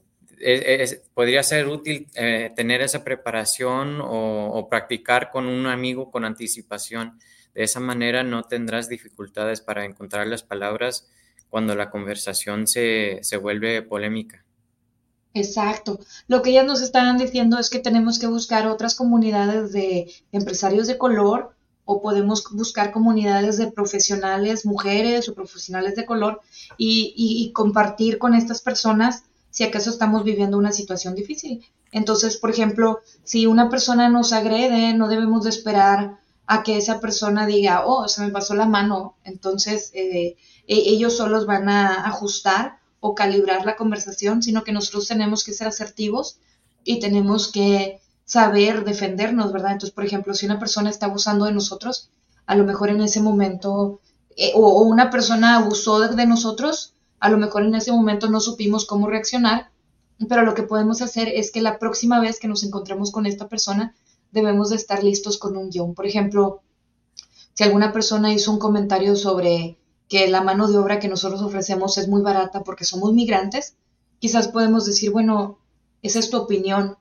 podría 1.13 1.41
ser 1.43 1.67
útil 1.67 2.07
eh, 2.15 2.51
tener 2.55 2.81
esa 2.81 3.03
preparación 3.03 3.99
o, 4.01 4.67
practicar 4.69 5.31
con 5.31 5.47
un 5.47 5.65
amigo 5.65 6.11
con 6.11 6.25
anticipación. 6.25 7.19
De 7.53 7.63
esa 7.63 7.79
manera 7.79 8.23
no 8.23 8.43
tendrás 8.43 8.87
dificultades 8.87 9.61
para 9.61 9.85
encontrar 9.85 10.27
las 10.27 10.43
palabras 10.43 11.07
cuando 11.49 11.75
la 11.75 11.89
conversación 11.89 12.67
se, 12.67 13.19
se 13.23 13.37
vuelve 13.37 13.81
polémica. 13.81 14.45
Exacto. 15.33 15.99
Lo 16.27 16.41
que 16.41 16.51
ellas 16.51 16.65
nos 16.65 16.81
estaban 16.81 17.17
diciendo 17.17 17.57
es 17.57 17.69
que 17.69 17.79
tenemos 17.79 18.19
que 18.19 18.27
buscar 18.27 18.67
otras 18.67 18.95
comunidades 18.95 19.71
de 19.71 20.11
empresarios 20.31 20.87
de 20.87 20.97
color 20.97 21.56
o 21.89 22.01
podemos 22.01 22.43
buscar 22.51 22.91
comunidades 22.91 23.57
de 23.57 23.71
profesionales, 23.71 24.65
mujeres 24.65 25.29
o 25.29 25.33
profesionales 25.33 25.95
de 25.95 26.05
color 26.05 26.41
y, 26.77 27.49
compartir 27.53 28.19
con 28.19 28.35
estas 28.35 28.61
personas 28.61 29.23
si 29.51 29.63
acaso 29.63 29.89
estamos 29.89 30.25
viviendo 30.25 30.57
una 30.57 30.73
situación 30.73 31.15
difícil. 31.15 31.65
Entonces, 31.93 32.35
por 32.35 32.49
ejemplo, 32.49 32.99
si 33.23 33.47
una 33.47 33.69
persona 33.69 34.09
nos 34.09 34.33
agrede, 34.33 34.93
no 34.93 35.07
debemos 35.07 35.45
de 35.45 35.49
esperar 35.49 36.19
a 36.45 36.61
que 36.61 36.75
esa 36.75 36.99
persona 36.99 37.45
diga, 37.45 37.85
oh, 37.85 38.09
se 38.09 38.21
me 38.21 38.31
pasó 38.31 38.53
la 38.53 38.65
mano. 38.65 39.15
Entonces, 39.23 39.91
eh, 39.93 40.35
e-, 40.67 40.89
ellos 40.91 41.15
solos 41.15 41.45
van 41.45 41.69
a 41.69 42.05
ajustar 42.05 42.79
o 42.99 43.15
calibrar 43.15 43.65
la 43.65 43.77
conversación, 43.77 44.43
sino 44.43 44.65
que 44.65 44.73
nosotros 44.73 45.07
tenemos 45.07 45.45
que 45.45 45.53
ser 45.53 45.67
asertivos 45.67 46.41
y 46.83 46.99
tenemos 46.99 47.49
que 47.49 48.01
saber 48.27 48.83
defendernos, 48.83 49.53
¿verdad? 49.53 49.71
Entonces, 49.71 49.95
por 49.95 50.05
ejemplo, 50.05 50.33
si 50.33 50.45
una 50.45 50.59
persona 50.59 50.89
está 50.89 51.05
abusando 51.05 51.45
de 51.45 51.53
nosotros, 51.53 52.11
a 52.45 52.55
lo 52.55 52.65
mejor 52.65 52.89
en 52.89 53.01
ese 53.01 53.21
momento, 53.21 54.01
eh, 54.35 54.51
o, 54.53 54.83
una 54.83 55.09
persona 55.09 55.55
abusó 55.55 56.01
de 56.01 56.27
nosotros, 56.27 56.93
a 57.21 57.29
lo 57.29 57.37
mejor 57.37 57.63
en 57.63 57.73
ese 57.73 57.93
momento 57.93 58.29
no 58.29 58.41
supimos 58.41 58.85
cómo 58.85 59.07
reaccionar, 59.07 59.71
pero 60.27 60.43
lo 60.43 60.55
que 60.55 60.63
podemos 60.63 61.01
hacer 61.01 61.29
es 61.29 61.51
que 61.51 61.61
la 61.61 61.79
próxima 61.79 62.19
vez 62.19 62.39
que 62.39 62.49
nos 62.49 62.63
encontremos 62.63 63.11
con 63.11 63.25
esta 63.25 63.47
persona 63.47 63.95
debemos 64.33 64.71
de 64.71 64.75
estar 64.75 65.05
listos 65.05 65.37
con 65.37 65.55
un 65.55 65.69
guion. 65.69 65.95
Por 65.95 66.05
ejemplo, 66.05 66.61
si 67.53 67.63
alguna 67.63 67.93
persona 67.93 68.33
hizo 68.33 68.51
un 68.51 68.59
comentario 68.59 69.15
sobre 69.15 69.77
que 70.09 70.27
la 70.27 70.41
mano 70.41 70.67
de 70.67 70.77
obra 70.77 70.99
que 70.99 71.07
nosotros 71.07 71.41
ofrecemos 71.41 71.97
es 71.97 72.09
muy 72.09 72.21
barata 72.21 72.63
porque 72.63 72.83
somos 72.83 73.13
migrantes, 73.13 73.75
quizás 74.19 74.49
podemos 74.49 74.85
decir, 74.85 75.11
bueno, 75.11 75.59
esa 76.01 76.19
es 76.19 76.29
tu 76.29 76.37
opinión. 76.37 76.97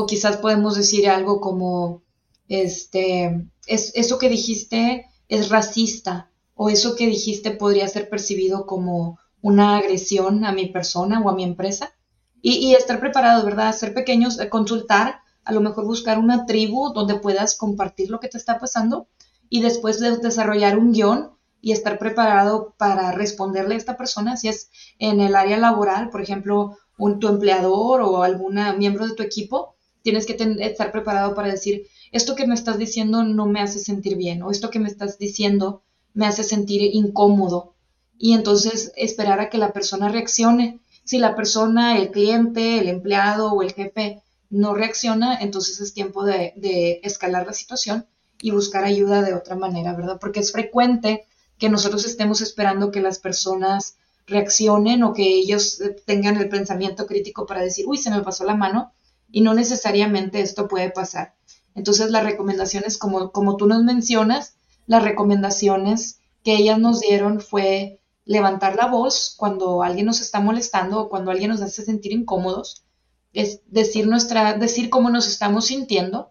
O 0.00 0.06
quizás 0.06 0.36
podemos 0.36 0.76
decir 0.76 1.08
algo 1.08 1.40
como, 1.40 2.04
este, 2.46 3.48
es, 3.66 3.90
eso 3.96 4.16
que 4.20 4.28
dijiste 4.28 5.06
es 5.28 5.48
racista 5.48 6.30
o 6.54 6.70
eso 6.70 6.94
que 6.94 7.08
dijiste 7.08 7.50
podría 7.50 7.88
ser 7.88 8.08
percibido 8.08 8.64
como 8.64 9.18
una 9.42 9.76
agresión 9.76 10.44
a 10.44 10.52
mi 10.52 10.66
persona 10.66 11.20
o 11.20 11.28
a 11.28 11.34
mi 11.34 11.42
empresa. 11.42 11.96
Y, 12.40 12.76
estar 12.76 13.00
preparados, 13.00 13.44
¿verdad? 13.44 13.74
Ser 13.74 13.92
pequeños, 13.92 14.38
eh, 14.38 14.48
consultar, 14.48 15.22
a 15.42 15.52
lo 15.52 15.60
mejor 15.60 15.84
buscar 15.84 16.20
una 16.20 16.46
tribu 16.46 16.92
donde 16.92 17.18
puedas 17.18 17.56
compartir 17.56 18.08
lo 18.08 18.20
que 18.20 18.28
te 18.28 18.38
está 18.38 18.60
pasando 18.60 19.08
y 19.48 19.62
después 19.62 19.98
de 19.98 20.18
desarrollar 20.18 20.78
un 20.78 20.92
guion 20.92 21.32
y 21.60 21.72
estar 21.72 21.98
preparado 21.98 22.76
para 22.78 23.10
responderle 23.10 23.74
a 23.74 23.78
esta 23.78 23.96
persona, 23.96 24.36
si 24.36 24.46
es 24.46 24.70
en 25.00 25.20
el 25.20 25.34
área 25.34 25.58
laboral, 25.58 26.10
por 26.10 26.20
ejemplo, 26.22 26.76
un, 26.98 27.18
tu 27.18 27.26
empleador 27.26 28.02
o 28.02 28.22
algún 28.22 28.60
miembro 28.78 29.08
de 29.08 29.16
tu 29.16 29.24
equipo, 29.24 29.74
tienes 30.08 30.24
que 30.24 30.38
estar 30.60 30.90
preparado 30.90 31.34
para 31.34 31.50
decir, 31.50 31.86
esto 32.12 32.34
que 32.34 32.46
me 32.46 32.54
estás 32.54 32.78
diciendo 32.78 33.24
no 33.24 33.44
me 33.44 33.60
hace 33.60 33.78
sentir 33.78 34.16
bien 34.16 34.42
o 34.42 34.50
esto 34.50 34.70
que 34.70 34.78
me 34.78 34.88
estás 34.88 35.18
diciendo 35.18 35.82
me 36.14 36.24
hace 36.24 36.44
sentir 36.44 36.80
incómodo 36.94 37.74
y 38.16 38.32
entonces 38.32 38.90
esperar 38.96 39.38
a 39.40 39.50
que 39.50 39.58
la 39.58 39.74
persona 39.74 40.08
reaccione. 40.08 40.80
Si 41.04 41.18
la 41.18 41.36
persona, 41.36 41.98
el 41.98 42.10
cliente, 42.10 42.78
el 42.78 42.88
empleado 42.88 43.52
o 43.52 43.62
el 43.62 43.74
jefe 43.74 44.22
no 44.48 44.72
reacciona, 44.72 45.38
entonces 45.40 45.78
es 45.78 45.92
tiempo 45.92 46.24
de, 46.24 47.00
escalar 47.02 47.46
la 47.46 47.52
situación 47.52 48.06
y 48.40 48.50
buscar 48.50 48.84
ayuda 48.84 49.20
de 49.20 49.34
otra 49.34 49.56
manera, 49.56 49.92
¿verdad? 49.92 50.16
Porque 50.18 50.40
es 50.40 50.52
frecuente 50.52 51.26
que 51.58 51.68
nosotros 51.68 52.06
estemos 52.06 52.40
esperando 52.40 52.90
que 52.90 53.02
las 53.02 53.18
personas 53.18 53.98
reaccionen 54.26 55.02
o 55.02 55.12
que 55.12 55.24
ellos 55.24 55.82
tengan 56.06 56.38
el 56.38 56.48
pensamiento 56.48 57.06
crítico 57.06 57.44
para 57.44 57.60
decir, 57.60 57.84
uy, 57.86 57.98
se 57.98 58.10
me 58.10 58.22
pasó 58.22 58.44
la 58.44 58.54
mano, 58.54 58.90
y 59.30 59.40
no 59.42 59.54
necesariamente 59.54 60.40
esto 60.40 60.68
puede 60.68 60.90
pasar. 60.90 61.34
Entonces 61.74 62.10
las 62.10 62.24
recomendaciones, 62.24 62.98
como, 62.98 63.30
como 63.30 63.56
tú 63.56 63.66
nos 63.66 63.82
mencionas, 63.82 64.56
las 64.86 65.02
recomendaciones 65.02 66.20
que 66.42 66.56
ellas 66.56 66.78
nos 66.78 67.00
dieron 67.00 67.40
fue 67.40 68.00
levantar 68.24 68.76
la 68.76 68.86
voz 68.86 69.34
cuando 69.36 69.82
alguien 69.82 70.06
nos 70.06 70.20
está 70.20 70.40
molestando 70.40 71.00
o 71.00 71.08
cuando 71.08 71.30
alguien 71.30 71.50
nos 71.50 71.62
hace 71.62 71.82
sentir 71.82 72.12
incómodos, 72.12 72.84
es 73.32 73.62
decir, 73.66 74.06
nuestra, 74.06 74.54
decir 74.54 74.90
cómo 74.90 75.10
nos 75.10 75.28
estamos 75.28 75.66
sintiendo, 75.66 76.30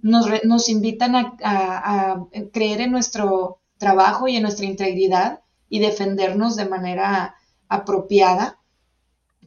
nos, 0.00 0.26
nos 0.44 0.68
invitan 0.68 1.14
a, 1.16 2.26
creer 2.52 2.82
en 2.82 2.92
nuestro 2.92 3.60
trabajo 3.78 4.28
y 4.28 4.36
en 4.36 4.42
nuestra 4.42 4.66
integridad 4.66 5.40
y 5.68 5.80
defendernos 5.80 6.56
de 6.56 6.66
manera 6.66 7.36
apropiada, 7.68 8.58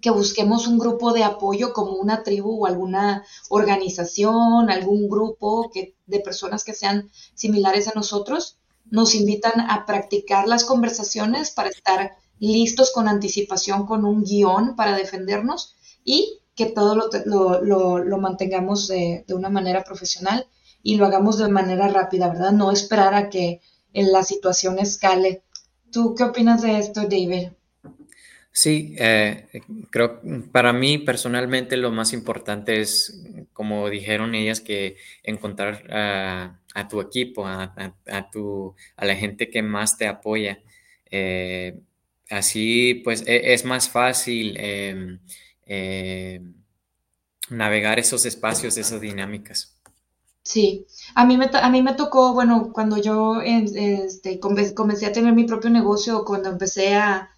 que 0.01 0.10
busquemos 0.12 0.68
un 0.68 0.77
grupo 0.77 1.13
de 1.13 1.24
apoyo 1.24 1.74
como 1.74 1.94
una 1.94 2.24
tribu 2.24 2.63
o 2.63 2.66
alguna 2.68 3.25
organización, 3.50 4.70
algún 4.70 5.10
grupo 5.10 5.70
que, 5.74 5.96
de 6.06 6.20
personas 6.20 6.63
que 6.63 6.74
sean 6.74 7.10
similares 7.34 7.88
a 7.88 7.94
nosotros 7.96 8.58
nos 8.89 9.16
invitan 9.16 9.60
a 9.60 9.86
practicar 9.86 10.48
las 10.48 10.63
conversaciones 10.63 11.51
para 11.51 11.70
estar 11.70 12.18
listos 12.39 12.92
con 12.92 13.08
anticipación 13.08 13.86
con 13.86 14.06
un 14.06 14.24
guion 14.24 14.75
para 14.75 14.96
defendernos 14.96 15.75
y 16.04 16.39
que 16.56 16.68
todo 16.68 16.96
lo, 16.96 18.18
mantengamos 18.18 18.88
de, 18.88 19.25
una 19.30 19.50
manera 19.50 19.84
profesional 19.84 20.48
y 20.82 20.96
lo 20.96 21.06
hagamos 21.06 21.38
de 21.38 21.50
manera 21.50 21.88
rápida, 21.88 22.30
¿verdad? 22.30 22.51
No 22.51 22.72
esperar 22.72 23.13
a 23.13 23.30
que 23.30 23.62
la 23.94 24.24
situación 24.24 24.80
escale. 24.80 25.44
¿Tú 25.92 26.16
qué 26.16 26.24
opinas 26.24 26.62
de 26.62 26.80
esto, 26.80 27.01
David? 27.01 27.50
Sí, 28.58 28.96
eh, 28.98 29.48
creo 29.92 30.20
para 30.52 30.74
mí 30.74 30.98
personalmente 30.98 31.78
lo 31.78 31.92
más 31.92 32.12
importante 32.12 32.82
es, 32.82 33.22
como 33.54 33.88
dijeron 33.88 34.34
ellas, 34.34 34.62
que 34.62 34.98
encontrar 35.22 35.86
a, 35.94 36.88
tu 36.90 37.00
equipo, 37.00 37.46
a, 37.46 37.94
tu, 38.32 38.74
a 38.96 39.06
la 39.06 39.16
gente 39.16 39.52
que 39.52 39.62
más 39.62 39.96
te 40.00 40.08
apoya. 40.08 40.58
Eh, 41.12 41.80
así 42.32 42.96
pues 43.04 43.24
e, 43.28 43.54
es, 43.54 43.64
más 43.64 43.90
fácil 43.90 44.58
em, 44.58 45.20
em, 45.68 46.56
navegar 47.52 48.00
esos 48.00 48.26
espacios, 48.26 48.76
esas 48.76 49.02
dinámicas. 49.02 49.78
Sí, 50.42 50.88
a 51.14 51.28
mí 51.28 51.38
me, 51.38 51.52
a 51.54 51.70
mí 51.70 51.84
me 51.84 51.94
tocó, 51.94 52.34
bueno, 52.34 52.72
cuando 52.74 52.98
yo 52.98 53.40
este, 53.40 54.40
comencé 54.40 55.06
a 55.06 55.12
tener 55.12 55.34
mi 55.34 55.44
propio 55.44 55.70
negocio, 55.70 56.26
cuando 56.26 56.50
empecé 56.50 56.96
a 56.96 57.37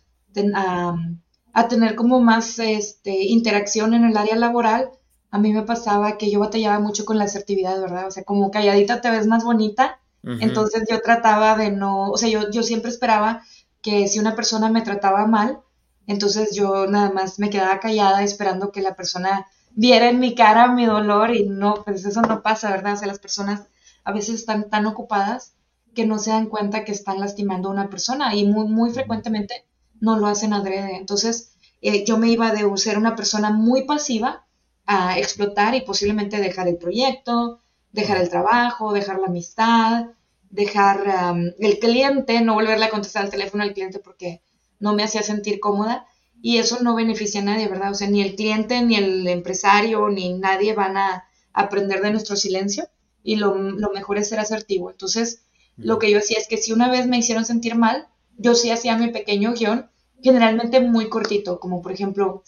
a, 0.55 1.67
tener 1.67 1.95
como 1.95 2.19
más 2.19 2.59
este, 2.59 3.25
interacción 3.25 3.93
en 3.93 4.05
el 4.05 4.17
área 4.17 4.35
laboral, 4.35 4.89
a 5.31 5.37
mí 5.37 5.53
me 5.53 5.63
pasaba 5.63 6.17
que 6.17 6.31
yo 6.31 6.39
batallaba 6.39 6.79
mucho 6.79 7.05
con 7.05 7.17
la 7.17 7.25
asertividad, 7.25 7.79
¿verdad? 7.81 8.07
O 8.07 8.11
sea, 8.11 8.23
como 8.23 8.49
calladita 8.49 9.01
te 9.01 9.11
ves 9.11 9.27
más 9.27 9.43
bonita, 9.43 9.99
entonces 10.23 10.83
yo 10.89 10.99
trataba 11.01 11.55
de 11.55 11.71
no, 11.71 12.09
o 12.09 12.17
sea, 12.17 12.27
yo, 12.29 12.49
yo 12.51 12.61
siempre 12.61 12.91
esperaba 12.91 13.41
que 13.81 14.07
si 14.07 14.19
una 14.19 14.35
persona 14.35 14.69
me 14.69 14.81
trataba 14.81 15.25
mal, 15.27 15.59
entonces 16.07 16.55
yo 16.55 16.87
nada 16.87 17.11
más 17.11 17.39
me 17.39 17.49
quedaba 17.49 17.79
callada 17.79 18.23
esperando 18.23 18.71
que 18.71 18.81
la 18.81 18.95
persona 18.95 19.45
viera 19.75 20.09
en 20.09 20.19
mi 20.19 20.35
cara 20.35 20.73
mi 20.73 20.85
dolor 20.85 21.33
y 21.35 21.47
no, 21.47 21.83
pues 21.85 22.03
eso 22.03 22.21
no 22.21 22.41
pasa, 22.41 22.71
¿verdad? 22.71 22.93
O 22.93 22.97
sea, 22.97 23.07
las 23.07 23.19
personas 23.19 23.67
a 24.03 24.11
veces 24.11 24.35
están 24.35 24.69
tan 24.69 24.85
ocupadas 24.87 25.53
que 25.93 26.05
no 26.05 26.19
se 26.19 26.31
dan 26.31 26.47
cuenta 26.47 26.83
que 26.83 26.91
están 26.91 27.19
lastimando 27.19 27.69
a 27.69 27.73
una 27.73 27.89
persona 27.89 28.35
y 28.35 28.45
muy, 28.45 28.67
muy 28.67 28.91
frecuentemente 28.91 29.65
no 29.99 30.17
lo 30.17 30.27
hacen 30.27 30.53
adrede. 30.53 30.95
Entonces, 30.97 31.53
eh, 31.81 32.05
yo 32.05 32.17
me 32.17 32.29
iba 32.29 32.51
de 32.51 32.65
ser 32.77 32.97
una 32.97 33.15
persona 33.15 33.51
muy 33.51 33.83
pasiva 33.83 34.45
a 34.85 35.17
explotar 35.19 35.75
y 35.75 35.81
posiblemente 35.81 36.37
dejar 36.37 36.67
el 36.67 36.77
proyecto, 36.77 37.59
dejar 37.91 38.17
el 38.17 38.29
trabajo, 38.29 38.93
dejar 38.93 39.19
la 39.19 39.27
amistad, 39.27 40.07
dejar 40.49 41.53
el 41.59 41.79
cliente, 41.79 42.41
no 42.41 42.55
volverle 42.55 42.85
a 42.85 42.89
contestar 42.89 43.23
al 43.23 43.31
teléfono 43.31 43.63
al 43.63 43.73
cliente 43.73 43.99
porque 43.99 44.41
no 44.79 44.93
me 44.95 45.03
hacía 45.03 45.21
sentir 45.21 45.59
cómoda 45.59 46.07
y 46.41 46.57
eso 46.57 46.79
no 46.81 46.95
beneficia 46.95 47.41
a 47.41 47.43
nadie, 47.43 47.67
¿verdad? 47.67 47.91
O 47.91 47.93
sea, 47.93 48.09
ni 48.09 48.21
el 48.21 48.35
cliente, 48.35 48.81
ni 48.81 48.95
el 48.95 49.27
empresario, 49.27 50.09
ni 50.09 50.33
nadie 50.33 50.73
van 50.73 50.97
a 50.97 51.25
aprender 51.53 52.01
de 52.01 52.11
nuestro 52.11 52.35
silencio 52.35 52.87
y 53.23 53.35
lo, 53.35 53.55
lo 53.55 53.91
mejor 53.91 54.17
es 54.17 54.29
ser 54.29 54.39
asertivo. 54.39 54.89
Entonces, 54.89 55.43
lo 55.77 55.99
que 55.99 56.09
yo 56.09 56.19
hacía 56.19 56.37
es 56.37 56.47
que 56.47 56.57
si 56.57 56.71
una 56.71 56.89
vez 56.89 57.07
me 57.07 57.17
hicieron 57.17 57.45
sentir 57.45 57.75
mal, 57.75 58.07
yo 58.39 58.55
sí 58.55 58.71
hacía 58.71 58.97
mi 58.97 59.11
pequeño 59.11 59.53
guion, 59.53 59.89
generalmente 60.23 60.79
muy 60.79 61.09
cortito, 61.09 61.59
como 61.59 61.81
por 61.81 61.91
ejemplo, 61.91 62.43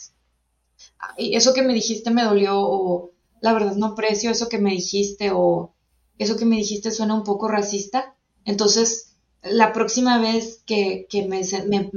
eso 1.17 1.53
que 1.53 1.61
me 1.61 1.73
dijiste 1.73 2.09
me 2.11 2.23
dolió, 2.23 2.59
o 2.59 3.11
la 3.41 3.53
verdad 3.53 3.75
no 3.75 3.87
aprecio 3.87 4.31
eso 4.31 4.49
que 4.49 4.57
me 4.57 4.71
dijiste, 4.71 5.31
o 5.33 5.73
eso 6.17 6.37
que 6.37 6.45
me 6.45 6.55
dijiste 6.55 6.91
suena 6.91 7.13
un 7.13 7.23
poco 7.23 7.47
racista. 7.47 8.15
Entonces, 8.45 9.17
la 9.43 9.73
próxima 9.73 10.19
vez 10.19 10.63
que, 10.65 11.07
me, 11.27 11.41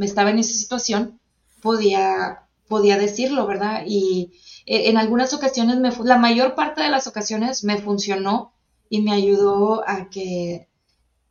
estaba 0.05 0.31
en 0.31 0.39
esa 0.39 0.55
situación, 0.55 1.21
podía, 1.63 2.49
podía 2.69 2.99
decirlo, 2.99 3.47
¿verdad? 3.47 3.85
Y 3.87 4.33
e, 4.67 4.91
en 4.91 4.97
algunas 4.97 5.33
ocasiones, 5.35 5.79
me, 5.79 5.91
la 6.05 6.19
mayor 6.19 6.55
parte 6.55 6.83
de 6.83 6.91
las 6.91 7.07
ocasiones 7.07 7.65
me 7.65 7.79
funcionó 7.79 8.53
y 8.89 9.03
me 9.03 9.13
ayudó 9.13 9.89
a 9.89 10.11
que 10.11 10.69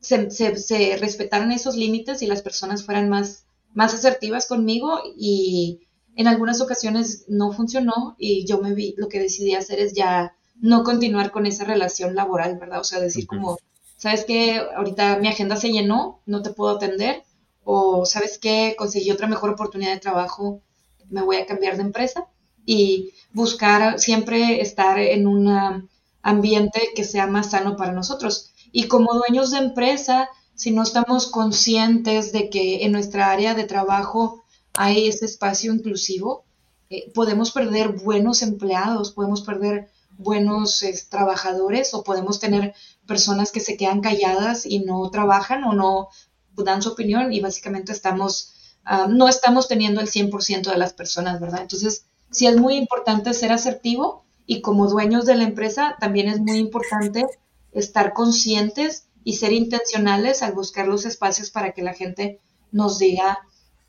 se, 0.04 0.98
respetaran 0.98 1.52
esos 1.52 1.76
límites 1.76 2.22
y 2.22 2.28
las 2.28 2.42
personas 2.42 2.86
fueran 2.86 3.10
más, 3.10 3.46
más 3.74 3.94
asertivas 3.94 4.46
conmigo 4.46 5.00
y 5.18 5.88
en 6.16 6.28
algunas 6.28 6.62
ocasiones 6.62 7.26
no 7.28 7.52
funcionó 7.52 8.16
y 8.20 8.46
yo 8.46 8.60
me 8.60 8.74
vi, 8.74 8.94
lo 8.98 9.08
que 9.08 9.20
decidí 9.20 9.56
hacer 9.56 9.80
es 9.80 9.94
ya 9.94 10.36
no 10.62 10.84
continuar 10.84 11.32
con 11.32 11.46
esa 11.46 11.64
relación 11.64 12.16
laboral, 12.16 12.60
¿verdad? 12.60 12.82
O 12.82 12.84
sea, 12.84 13.00
decir 13.00 13.26
como, 13.26 13.58
¿sabes 13.98 14.26
qué? 14.26 14.62
Ahorita 14.76 15.18
mi 15.18 15.28
agenda 15.28 15.56
se 15.56 15.72
llenó, 15.72 16.22
no 16.26 16.42
te 16.42 16.52
puedo 16.52 16.76
atender 16.76 17.24
o 17.64 18.06
¿sabes 18.06 18.38
qué? 18.38 18.76
Conseguí 18.78 19.10
otra 19.10 19.28
mejor 19.28 19.52
oportunidad 19.52 19.94
de 19.94 20.00
trabajo, 20.00 20.62
me 21.10 21.22
voy 21.22 21.38
a 21.38 21.46
cambiar 21.46 21.78
de 21.78 21.84
empresa 21.84 22.28
y 22.66 23.14
buscar 23.32 24.00
siempre 24.00 24.62
estar 24.62 25.00
en 25.00 25.28
un 25.28 25.90
ambiente 26.22 26.90
que 26.96 27.04
sea 27.04 27.28
más 27.28 27.52
sano 27.52 27.76
para 27.76 27.94
nosotros. 27.94 28.53
Y 28.74 28.88
como 28.88 29.14
dueños 29.14 29.52
de 29.52 29.60
empresa, 29.60 30.30
si 30.56 30.72
no 30.72 30.82
estamos 30.82 31.28
conscientes 31.28 32.34
de 32.34 32.50
que 32.50 32.84
en 32.84 32.92
nuestra 32.92 33.32
área 33.32 33.54
de 33.54 33.64
trabajo 33.64 34.44
hay 34.74 35.08
ese 35.08 35.26
espacio 35.26 35.72
inclusivo, 35.72 36.44
eh, 36.90 37.12
podemos 37.14 37.52
perder 37.52 37.90
buenos 37.90 38.42
empleados, 38.42 39.12
podemos 39.12 39.44
perder 39.44 39.90
buenos 40.18 40.84
trabajadores 41.10 41.94
o 41.94 42.04
podemos 42.04 42.40
tener 42.40 42.74
personas 43.06 43.52
que 43.52 43.60
se 43.60 43.78
quedan 43.78 44.02
calladas 44.02 44.66
y 44.66 44.80
no 44.80 45.08
trabajan 45.12 45.64
o 45.64 45.74
no 45.74 46.10
dan 46.56 46.82
su 46.82 46.90
opinión 46.90 47.32
y 47.32 47.42
básicamente 47.42 47.92
estamos, 47.92 48.56
ah, 48.86 49.08
no 49.08 49.28
estamos 49.28 49.68
teniendo 49.68 50.02
el 50.02 50.08
100% 50.08 50.72
de 50.72 50.78
las 50.78 50.94
personas, 50.94 51.40
¿verdad? 51.40 51.62
Entonces, 51.62 52.06
sí 52.32 52.48
es 52.48 52.58
muy 52.58 52.76
importante 52.76 53.34
ser 53.36 53.52
asertivo 53.52 54.24
y 54.48 54.62
como 54.62 54.88
dueños 54.88 55.26
de 55.26 55.36
la 55.36 55.44
empresa 55.44 55.96
también 56.00 56.28
es 56.28 56.40
muy 56.40 56.58
importante 56.58 57.26
estar 57.74 58.14
conscientes 58.14 59.08
y 59.24 59.34
ser 59.34 59.54
intencionales 59.54 60.44
al 60.44 60.54
buscar 60.54 60.88
los 60.88 61.06
espacios 61.06 61.50
para 61.50 61.72
que 61.72 61.82
la 61.82 61.94
gente 61.94 62.40
nos 62.72 63.00
diga 63.00 63.40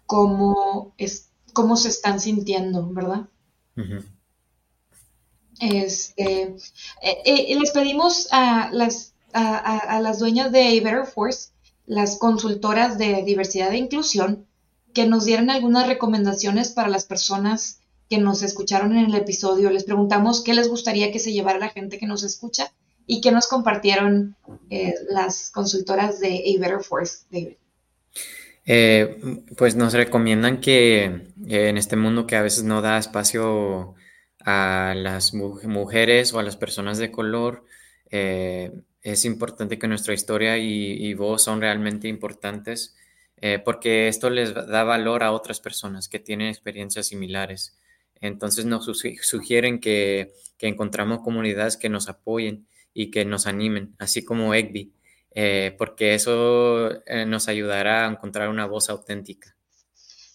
cómo, 0.06 0.94
es, 0.98 1.30
cómo 1.52 1.76
se 1.76 1.88
están 1.88 2.20
sintiendo, 2.20 2.88
¿verdad? 2.90 3.28
Este, 5.60 6.42
eh, 7.02 7.22
eh, 7.24 7.56
les 7.58 7.70
pedimos 7.70 8.28
a 8.30 8.70
las, 8.72 9.14
a, 9.32 10.00
las 10.00 10.18
dueñas 10.18 10.52
de 10.52 10.80
Better 10.80 11.06
Force, 11.06 11.50
las 11.86 12.18
consultoras 12.18 12.98
de 12.98 13.22
diversidad 13.24 13.72
e 13.72 13.78
inclusión, 13.78 14.46
que 14.92 15.06
nos 15.06 15.24
dieran 15.24 15.50
algunas 15.50 15.86
recomendaciones 15.86 16.70
para 16.70 16.88
las 16.88 17.04
personas 17.04 17.80
que 18.08 18.18
nos 18.18 18.42
escucharon 18.42 18.96
en 18.96 19.06
el 19.06 19.14
episodio. 19.14 19.70
Les 19.70 19.84
preguntamos 19.84 20.42
qué 20.42 20.54
les 20.54 20.68
gustaría 20.68 21.10
que 21.10 21.18
se 21.18 21.32
llevara 21.32 21.58
la 21.58 21.70
gente 21.70 21.98
que 21.98 22.06
nos 22.06 22.22
escucha 22.22 22.72
y 23.06 23.20
qué 23.20 23.30
nos 23.30 23.48
compartieron 23.48 24.36
eh, 24.70 24.94
las 25.10 25.50
consultoras 25.50 26.20
de 26.20 26.28
A 26.28 26.60
Better 26.60 26.80
Force, 26.80 27.24
David. 27.30 27.56
Eh, 28.66 29.42
pues 29.58 29.76
nos 29.76 29.92
recomiendan 29.92 30.60
que 30.60 31.04
eh, 31.04 31.68
en 31.68 31.76
este 31.76 31.96
mundo 31.96 32.26
que 32.26 32.36
a 32.36 32.42
veces 32.42 32.64
no 32.64 32.80
da 32.80 32.96
espacio 32.96 33.94
a 34.40 34.94
las 34.96 35.34
mujeres 35.34 36.32
o 36.32 36.38
a 36.38 36.42
las 36.42 36.56
personas 36.56 36.98
de 36.98 37.10
color, 37.10 37.64
es 38.10 39.24
importante 39.24 39.76
que 39.76 39.88
nuestra 39.88 40.14
historia 40.14 40.56
y, 40.56 41.14
voz 41.14 41.42
son 41.42 41.60
realmente 41.60 42.06
importantes 42.06 42.94
porque 43.64 44.06
esto 44.06 44.30
les 44.30 44.54
da 44.54 44.84
valor 44.84 45.24
a 45.24 45.32
otras 45.32 45.58
personas 45.60 46.08
que 46.08 46.20
tienen 46.20 46.48
experiencias 46.48 47.08
similares. 47.08 47.76
Entonces 48.20 48.66
nos 48.66 48.84
sugieren 49.22 49.80
que, 49.80 50.32
que 50.58 50.68
encontramos 50.68 51.22
comunidades 51.22 51.76
que 51.76 51.88
nos 51.88 52.08
apoyen 52.08 52.66
y 52.94 53.10
que 53.10 53.24
nos 53.24 53.46
animen, 53.46 53.94
así 53.98 54.24
como 54.24 54.54
Egby, 54.54 54.94
eh, 55.32 55.74
porque 55.76 56.14
eso 56.14 56.90
eh, 57.06 57.26
nos 57.26 57.48
ayudará 57.48 58.06
a 58.06 58.10
encontrar 58.10 58.48
una 58.48 58.66
voz 58.66 58.88
auténtica. 58.88 59.56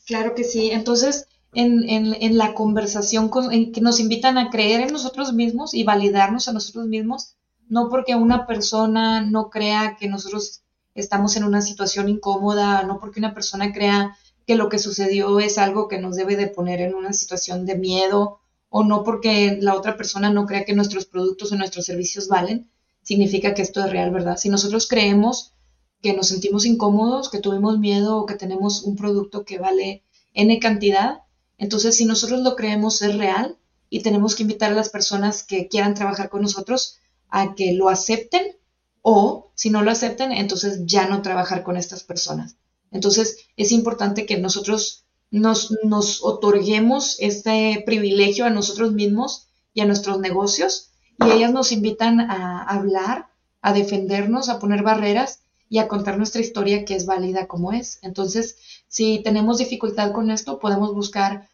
Claro 0.05 0.35
que 0.35 0.43
sí. 0.43 0.71
Entonces, 0.71 1.27
en, 1.53 2.37
la 2.37 2.53
conversación 2.53 3.31
en 3.51 3.71
que 3.71 3.81
nos 3.81 3.99
invitan 3.99 4.37
a 4.37 4.49
creer 4.49 4.81
en 4.81 4.93
nosotros 4.93 5.33
mismos 5.33 5.73
y 5.73 5.83
validarnos 5.83 6.47
a 6.47 6.53
nosotros 6.53 6.87
mismos, 6.87 7.35
no 7.69 7.89
porque 7.89 8.15
una 8.15 8.45
persona 8.45 9.21
no 9.21 9.49
crea 9.49 9.95
que 9.99 10.07
nosotros 10.07 10.61
estamos 10.95 11.35
en 11.37 11.43
una 11.43 11.61
situación 11.61 12.09
incómoda, 12.09 12.83
no 12.83 12.99
porque 12.99 13.19
una 13.19 13.33
persona 13.33 13.71
crea 13.71 14.17
que 14.45 14.55
lo 14.55 14.69
que 14.69 14.79
sucedió 14.79 15.39
es 15.39 15.57
algo 15.57 15.87
que 15.87 15.99
nos 15.99 16.15
debe 16.15 16.35
de 16.35 16.47
poner 16.47 16.81
en 16.81 16.95
una 16.95 17.13
situación 17.13 17.65
de 17.65 17.75
miedo 17.75 18.38
o 18.69 18.83
no 18.83 19.03
porque 19.03 19.57
la 19.59 19.75
otra 19.75 19.97
persona 19.97 20.29
no 20.29 20.45
crea 20.45 20.65
que 20.65 20.73
nuestros 20.73 21.05
productos 21.05 21.51
o 21.51 21.55
nuestros 21.55 21.85
servicios 21.85 22.27
valen, 22.27 22.71
significa 23.01 23.53
que 23.53 23.63
esto 23.63 23.83
es 23.83 23.91
real, 23.91 24.11
¿verdad? 24.11 24.37
Si 24.37 24.49
nosotros 24.49 24.87
creemos 24.87 25.53
que 26.01 26.13
nos 26.13 26.27
sentimos 26.27 26.65
incómodos, 26.65 27.29
que 27.29 27.39
tuvimos 27.39 27.79
miedo 27.79 28.17
o 28.17 28.25
que 28.25 28.35
tenemos 28.35 28.83
un 28.83 28.95
producto 28.95 29.43
que 29.43 29.57
vale 29.57 30.03
N 30.33 30.59
cantidad, 30.59 31.23
entonces 31.57 31.95
si 31.95 32.05
nosotros 32.05 32.41
lo 32.41 32.55
creemos 32.55 33.01
es 33.01 33.17
real 33.17 33.57
y 33.89 34.01
tenemos 34.01 34.35
que 34.35 34.43
invitar 34.43 34.71
a 34.71 34.75
las 34.75 34.89
personas 34.89 35.43
que 35.43 35.67
quieran 35.67 35.95
trabajar 35.95 36.29
con 36.29 36.43
nosotros 36.43 36.99
a 37.29 37.55
que 37.55 37.73
lo 37.73 37.89
acepten 37.89 38.55
o 39.01 39.51
si 39.55 39.69
no 39.69 39.81
lo 39.81 39.91
acepten, 39.91 40.31
entonces 40.31 40.81
ya 40.85 41.07
no 41.07 41.21
trabajar 41.21 41.63
con 41.63 41.77
estas 41.77 42.03
personas. 42.03 42.57
Entonces 42.91 43.37
es 43.57 43.71
importante 43.71 44.25
que 44.25 44.37
nosotros 44.37 45.05
nos, 45.31 45.75
nos 45.83 46.23
otorguemos 46.23 47.17
este 47.19 47.83
privilegio 47.85 48.45
a 48.45 48.49
nosotros 48.49 48.93
mismos 48.93 49.47
y 49.73 49.81
a 49.81 49.85
nuestros 49.85 50.19
negocios 50.19 50.89
y 51.19 51.31
ellas 51.31 51.51
nos 51.51 51.71
invitan 51.71 52.19
a 52.19 52.63
hablar, 52.63 53.27
a 53.61 53.73
defendernos, 53.73 54.49
a 54.49 54.59
poner 54.59 54.83
barreras 54.83 55.41
y 55.69 55.77
a 55.77 55.87
contar 55.87 56.17
nuestra 56.17 56.41
historia 56.41 56.85
que 56.85 56.95
es 56.95 57.05
válida 57.05 57.47
como 57.47 57.73
es. 57.73 57.99
Entonces, 58.01 58.57
si 58.87 59.19
tenemos 59.19 59.57
dificultad 59.57 60.11
con 60.11 60.31
esto, 60.31 60.59
podemos 60.59 60.93
buscar 60.93 61.47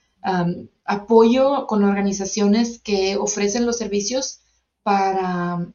apoyo 0.85 1.67
con 1.67 1.83
organizaciones 1.83 2.79
que 2.79 3.15
ofrecen 3.17 3.65
los 3.65 3.77
servicios 3.77 4.39
para 4.81 5.67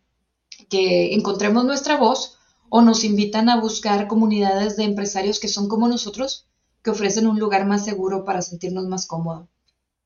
que 0.69 1.15
encontremos 1.15 1.65
nuestra 1.65 1.97
voz 1.97 2.37
o 2.69 2.83
nos 2.83 3.05
invitan 3.05 3.49
a 3.49 3.61
buscar 3.61 4.09
comunidades 4.09 4.77
de 4.77 4.85
empresarios 4.85 5.39
que 5.41 5.49
son 5.49 5.69
como 5.69 5.89
nosotros, 5.89 6.47
que 6.83 6.91
ofrecen 6.91 7.27
un 7.27 7.39
lugar 7.39 7.67
más 7.67 7.85
seguro 7.85 8.25
para 8.25 8.43
sentirnos 8.43 8.87
más 8.87 9.07
cómodos. 9.07 9.49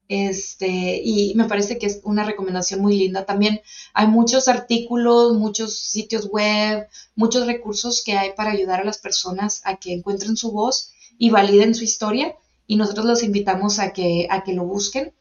Este, 0.08 1.00
y 1.02 1.34
me 1.34 1.46
parece 1.46 1.78
que 1.78 1.86
es 1.86 2.00
una 2.04 2.24
recomendación 2.24 2.80
muy 2.80 2.96
linda. 2.98 3.24
También 3.24 3.60
hay 3.94 4.06
muchos 4.06 4.48
artículos, 4.48 5.34
muchos 5.34 5.78
sitios 5.78 6.28
web, 6.28 6.88
muchos 7.14 7.46
recursos 7.46 8.02
que 8.04 8.16
hay 8.16 8.32
para 8.36 8.50
ayudar 8.50 8.80
a 8.80 8.84
las 8.84 8.98
personas 8.98 9.62
a 9.64 9.76
que 9.76 9.92
encuentren 9.92 10.36
su 10.36 10.52
voz 10.52 10.92
y 11.18 11.30
validen 11.30 11.74
su 11.74 11.84
historia. 11.84 12.36
Y 12.66 12.76
nosotros 12.76 13.06
los 13.06 13.22
invitamos 13.22 13.78
a 13.78 13.92
que, 13.92 14.26
a 14.30 14.42
que 14.42 14.52
lo 14.52 14.64
busquen. 14.64 15.14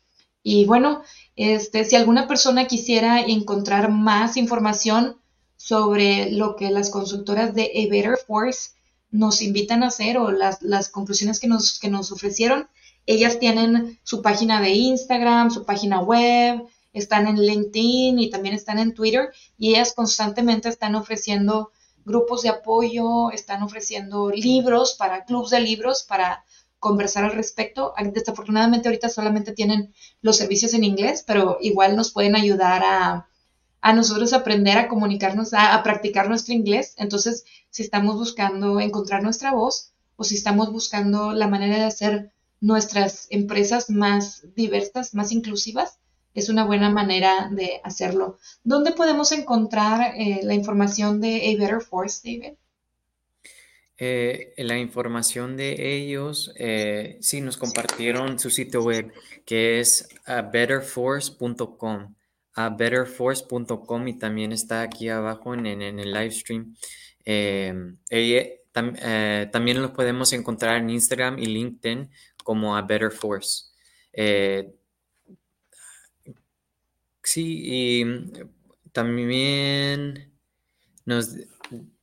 Y 0.44 0.66
bueno, 0.66 1.04
este, 1.36 1.86
si 1.86 1.96
alguna 1.96 2.28
persona 2.28 2.68
quisiera 2.68 3.22
encontrar 3.22 3.89
más 3.92 4.36
información 4.36 5.18
sobre 5.56 6.32
lo 6.32 6.58
que 6.58 6.70
las 6.72 6.89
consultoras 6.89 7.56
de 7.56 7.63
A 7.63 7.89
Better 7.89 8.18
Force 8.28 8.72
nos 9.13 9.43
invitan 9.43 9.84
a 9.84 9.88
hacer 9.88 10.17
o 10.17 10.32
las, 10.32 10.62
las 10.63 10.89
conclusiones 10.89 11.39
que 11.39 11.47
nos, 11.47 11.80
que 11.80 11.88
nos 11.88 12.12
ofrecieron, 12.12 12.67
ellas 13.06 13.38
tienen 13.39 13.99
su 14.04 14.21
página 14.21 14.60
de 14.60 14.71
Instagram, 14.71 15.52
su 15.52 15.65
página 15.65 16.02
web, 16.02 16.63
están 16.93 17.28
en 17.28 17.38
LinkedIn 17.38 18.19
y 18.19 18.30
también 18.32 18.56
están 18.56 18.80
en 18.80 18.93
Twitter 18.93 19.32
y 19.58 19.76
ellas 19.76 19.93
constantemente 19.93 20.67
están 20.67 20.95
ofreciendo 20.95 21.71
grupos 22.06 22.41
de 22.41 22.49
apoyo, 22.49 23.30
están 23.32 23.62
ofreciendo 23.62 24.32
libros 24.32 24.93
para 24.93 25.26
clubs 25.26 25.52
de 25.52 25.60
libros 25.60 26.04
para 26.04 26.43
conversar 26.80 27.23
al 27.23 27.34
respecto. 27.34 27.93
Desafortunadamente 28.13 28.88
ahorita 28.88 29.10
solamente 29.10 29.54
tienen 29.54 29.93
los 30.21 30.38
servicios 30.38 30.73
en 30.73 30.84
inglés, 30.84 31.23
pero 31.26 31.58
igual 31.62 31.95
nos 31.95 32.12
pueden 32.12 32.36
ayudar 32.36 32.82
a, 32.84 33.28
a 33.84 33.91
nosotros 33.91 34.32
aprender 34.32 34.78
a 34.78 34.88
comunicarnos, 34.88 35.54
a, 35.54 35.84
practicar 35.84 36.30
nuestro 36.30 36.54
inglés. 36.54 36.96
Entonces, 36.98 37.43
si 37.69 37.84
estamos 37.84 38.15
buscando 38.15 38.80
encontrar 38.80 39.22
nuestra 39.22 39.52
voz 39.52 39.91
o 40.15 40.24
si 40.24 40.36
estamos 40.36 40.72
buscando 40.72 41.34
la 41.34 41.50
manera 41.50 41.76
de 41.76 41.84
hacer 41.84 42.32
nuestras 42.62 43.28
empresas 43.30 43.89
más 43.89 44.48
diversas, 44.56 45.13
más 45.13 45.34
inclusivas, 45.34 46.00
es 46.34 46.48
una 46.48 46.63
buena 46.63 46.89
manera 46.89 47.50
de 47.52 47.82
hacerlo. 47.84 48.39
¿Dónde 48.63 48.93
podemos 48.93 49.34
encontrar 49.34 50.15
eh, 50.15 50.39
la 50.43 50.54
información 50.54 51.19
de 51.19 51.52
A 51.52 51.60
Better 51.60 51.82
Force, 51.82 52.22
David? 52.24 52.54
Eh, 53.98 54.54
la 54.58 54.78
información 54.78 55.58
de 55.58 55.98
ellos, 55.98 56.54
eh, 56.56 57.17
sí, 57.19 57.41
nos 57.41 57.58
compartieron 57.58 58.39
su 58.39 58.50
sitio 58.50 58.82
web, 58.82 59.12
que 59.46 59.82
es 59.82 60.08
betterforce.com, 60.26 62.15
a 62.56 62.70
betterforce.com 62.70 64.08
y 64.08 64.18
también 64.20 64.52
está 64.52 64.82
aquí 64.82 65.10
abajo 65.10 65.54
en, 65.54 65.66
el 65.66 66.12
live 66.12 66.32
stream. 66.32 66.76
también 68.72 69.82
los 69.82 69.92
podemos 69.92 70.34
encontrar 70.34 70.78
en 70.78 70.89
Instagram 70.89 71.39
y 71.39 71.46
LinkedIn 71.46 72.10
como 72.44 72.76
a 72.76 72.82
Better 72.82 73.12
Force. 73.12 73.74
Eh, 74.13 74.74
sí, 77.24 77.62
y 77.63 78.06
también 78.92 80.32
nos, 81.06 81.36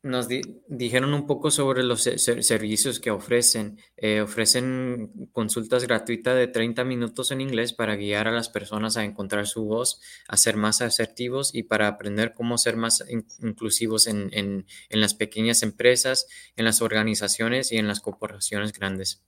nos 0.02 0.28
dijeron 0.28 1.12
un 1.12 1.26
poco 1.26 1.50
sobre 1.50 1.82
los 1.82 2.02
servicios 2.02 3.00
que 3.00 3.10
ofrecen. 3.10 3.78
Eh, 3.96 4.22
ofrecen 4.22 5.28
consultas 5.32 5.84
gratuitas 5.84 6.36
de 6.36 6.46
30 6.46 6.84
minutos 6.84 7.30
en 7.30 7.40
inglés 7.42 7.72
para 7.72 7.96
guiar 7.96 8.26
a 8.26 8.32
las 8.32 8.48
personas 8.48 8.96
a 8.96 9.04
encontrar 9.04 9.46
su 9.46 9.64
voz, 9.64 10.00
a 10.26 10.36
ser 10.36 10.56
más 10.56 10.80
asertivos 10.80 11.54
y 11.54 11.64
para 11.64 11.88
aprender 11.88 12.32
cómo 12.32 12.56
ser 12.56 12.76
más 12.76 13.04
inclusivos 13.40 14.06
en, 14.06 14.30
en 14.32 15.00
las 15.00 15.14
pequeñas 15.14 15.62
empresas, 15.62 16.26
en 16.56 16.64
las 16.64 16.80
organizaciones 16.80 17.70
y 17.70 17.76
en 17.76 17.86
las 17.86 18.00
corporaciones 18.00 18.72
grandes. 18.72 19.22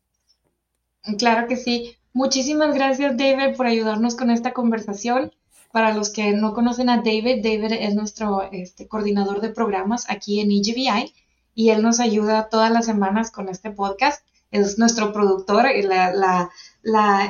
Claro 1.18 1.48
que 1.48 1.56
sí. 1.56 1.96
Muchísimas 2.14 2.74
gracias, 2.74 3.16
David, 3.16 3.56
por 3.56 3.66
ayudarnos 3.66 4.16
con 4.16 4.30
esta 4.30 4.52
conversación. 4.52 5.32
Para 5.72 5.94
los 5.94 6.10
que 6.10 6.32
no 6.32 6.52
conocen 6.52 6.90
a 6.90 6.98
David, 6.98 7.42
David 7.42 7.72
es 7.72 7.94
nuestro 7.94 8.42
este, 8.52 8.86
coordinador 8.86 9.40
de 9.40 9.48
programas 9.48 10.04
aquí 10.10 10.38
en 10.40 10.50
EGBI 10.50 11.14
y 11.54 11.70
él 11.70 11.82
nos 11.82 11.98
ayuda 11.98 12.50
todas 12.50 12.70
las 12.70 12.84
semanas 12.84 13.30
con 13.30 13.48
este 13.48 13.70
podcast. 13.70 14.22
Es 14.50 14.78
nuestro 14.78 15.14
productor, 15.14 15.64
la, 15.82 16.50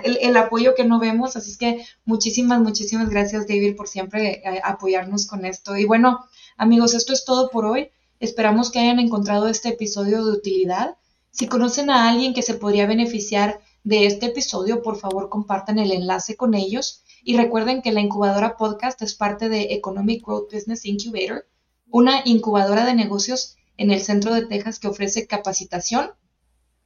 el, 0.02 0.18
el, 0.20 0.36
apoyo 0.36 0.74
que 0.74 0.82
no 0.82 0.98
vemos. 0.98 1.36
Así 1.36 1.56
que 1.56 1.86
muchísimas, 2.04 2.60
muchísimas 2.60 3.10
gracias, 3.10 3.46
David, 3.46 3.76
por 3.76 3.86
siempre 3.86 4.42
eh, 4.44 4.60
apoyarnos 4.64 5.28
con 5.28 5.44
esto. 5.44 5.76
Y 5.76 5.84
bueno, 5.84 6.26
amigos, 6.56 6.94
esto 6.94 7.12
es 7.12 7.24
todo 7.24 7.48
por 7.48 7.64
hoy. 7.64 7.90
Esperamos 8.18 8.72
que 8.72 8.80
hayan 8.80 8.98
encontrado 8.98 9.46
este 9.46 9.68
episodio 9.68 10.24
de 10.24 10.32
utilidad. 10.32 10.96
Si 11.30 11.46
conocen 11.46 11.90
a 11.90 12.10
alguien 12.10 12.34
que 12.34 12.42
se 12.42 12.54
podría 12.54 12.86
beneficiar 12.88 13.60
de 13.84 14.06
este 14.06 14.26
episodio, 14.26 14.82
por 14.82 14.96
favor 14.96 15.28
compartan 15.28 15.78
el 15.78 15.92
enlace 15.92 16.36
con 16.36 16.54
ellos 16.54 17.04
y 17.24 17.36
recuerden 17.36 17.82
que 17.82 17.92
la 17.92 18.00
incubadora 18.00 18.56
podcast 18.56 19.00
es 19.02 19.14
parte 19.14 19.48
de 19.48 19.74
Economic 19.74 20.24
Growth 20.24 20.52
Business 20.52 20.84
Incubator, 20.84 21.46
una 21.90 22.22
incubadora 22.24 22.84
de 22.84 22.94
negocios 22.94 23.56
en 23.76 23.90
el 23.90 24.00
centro 24.00 24.34
de 24.34 24.46
Texas 24.46 24.78
que 24.78 24.88
ofrece 24.88 25.26
capacitación, 25.26 26.12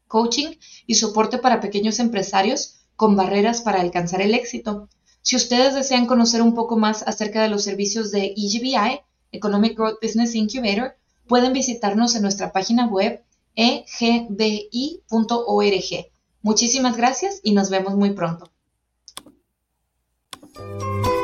coaching 0.09 0.57
y 0.87 0.95
soporte 0.95 1.39
para 1.39 1.61
pequeños 1.61 1.99
empresarios 1.99 2.77
con 2.97 3.17
barreras 3.17 3.61
para 3.61 3.81
alcanzar 3.81 4.21
el 4.21 4.35
éxito. 4.35 4.89
Si 5.23 5.37
ustedes 5.37 5.75
desean 5.75 6.07
conocer 6.07 6.43
un 6.43 6.55
poco 6.55 6.77
más 6.77 7.03
acerca 7.03 7.43
de 7.43 7.49
los 7.49 7.65
servicios 7.65 8.11
de 8.11 8.35
EGBI, 8.37 9.01
Economic 9.33 9.77
Growth 9.77 9.99
Business 10.03 10.35
Incubator, 10.35 10.97
pueden 11.27 11.53
visitarnos 11.53 12.15
en 12.15 12.23
nuestra 12.23 12.53
página 12.53 12.87
web 12.87 13.23
egbi.org. 13.57 14.67
Muchísimas 16.43 16.97
gracias 16.97 17.41
y 17.43 17.53
nos 17.53 17.71
vemos 17.71 17.97
muy 17.97 18.13
pronto. 18.13 18.51
Música 20.59 21.16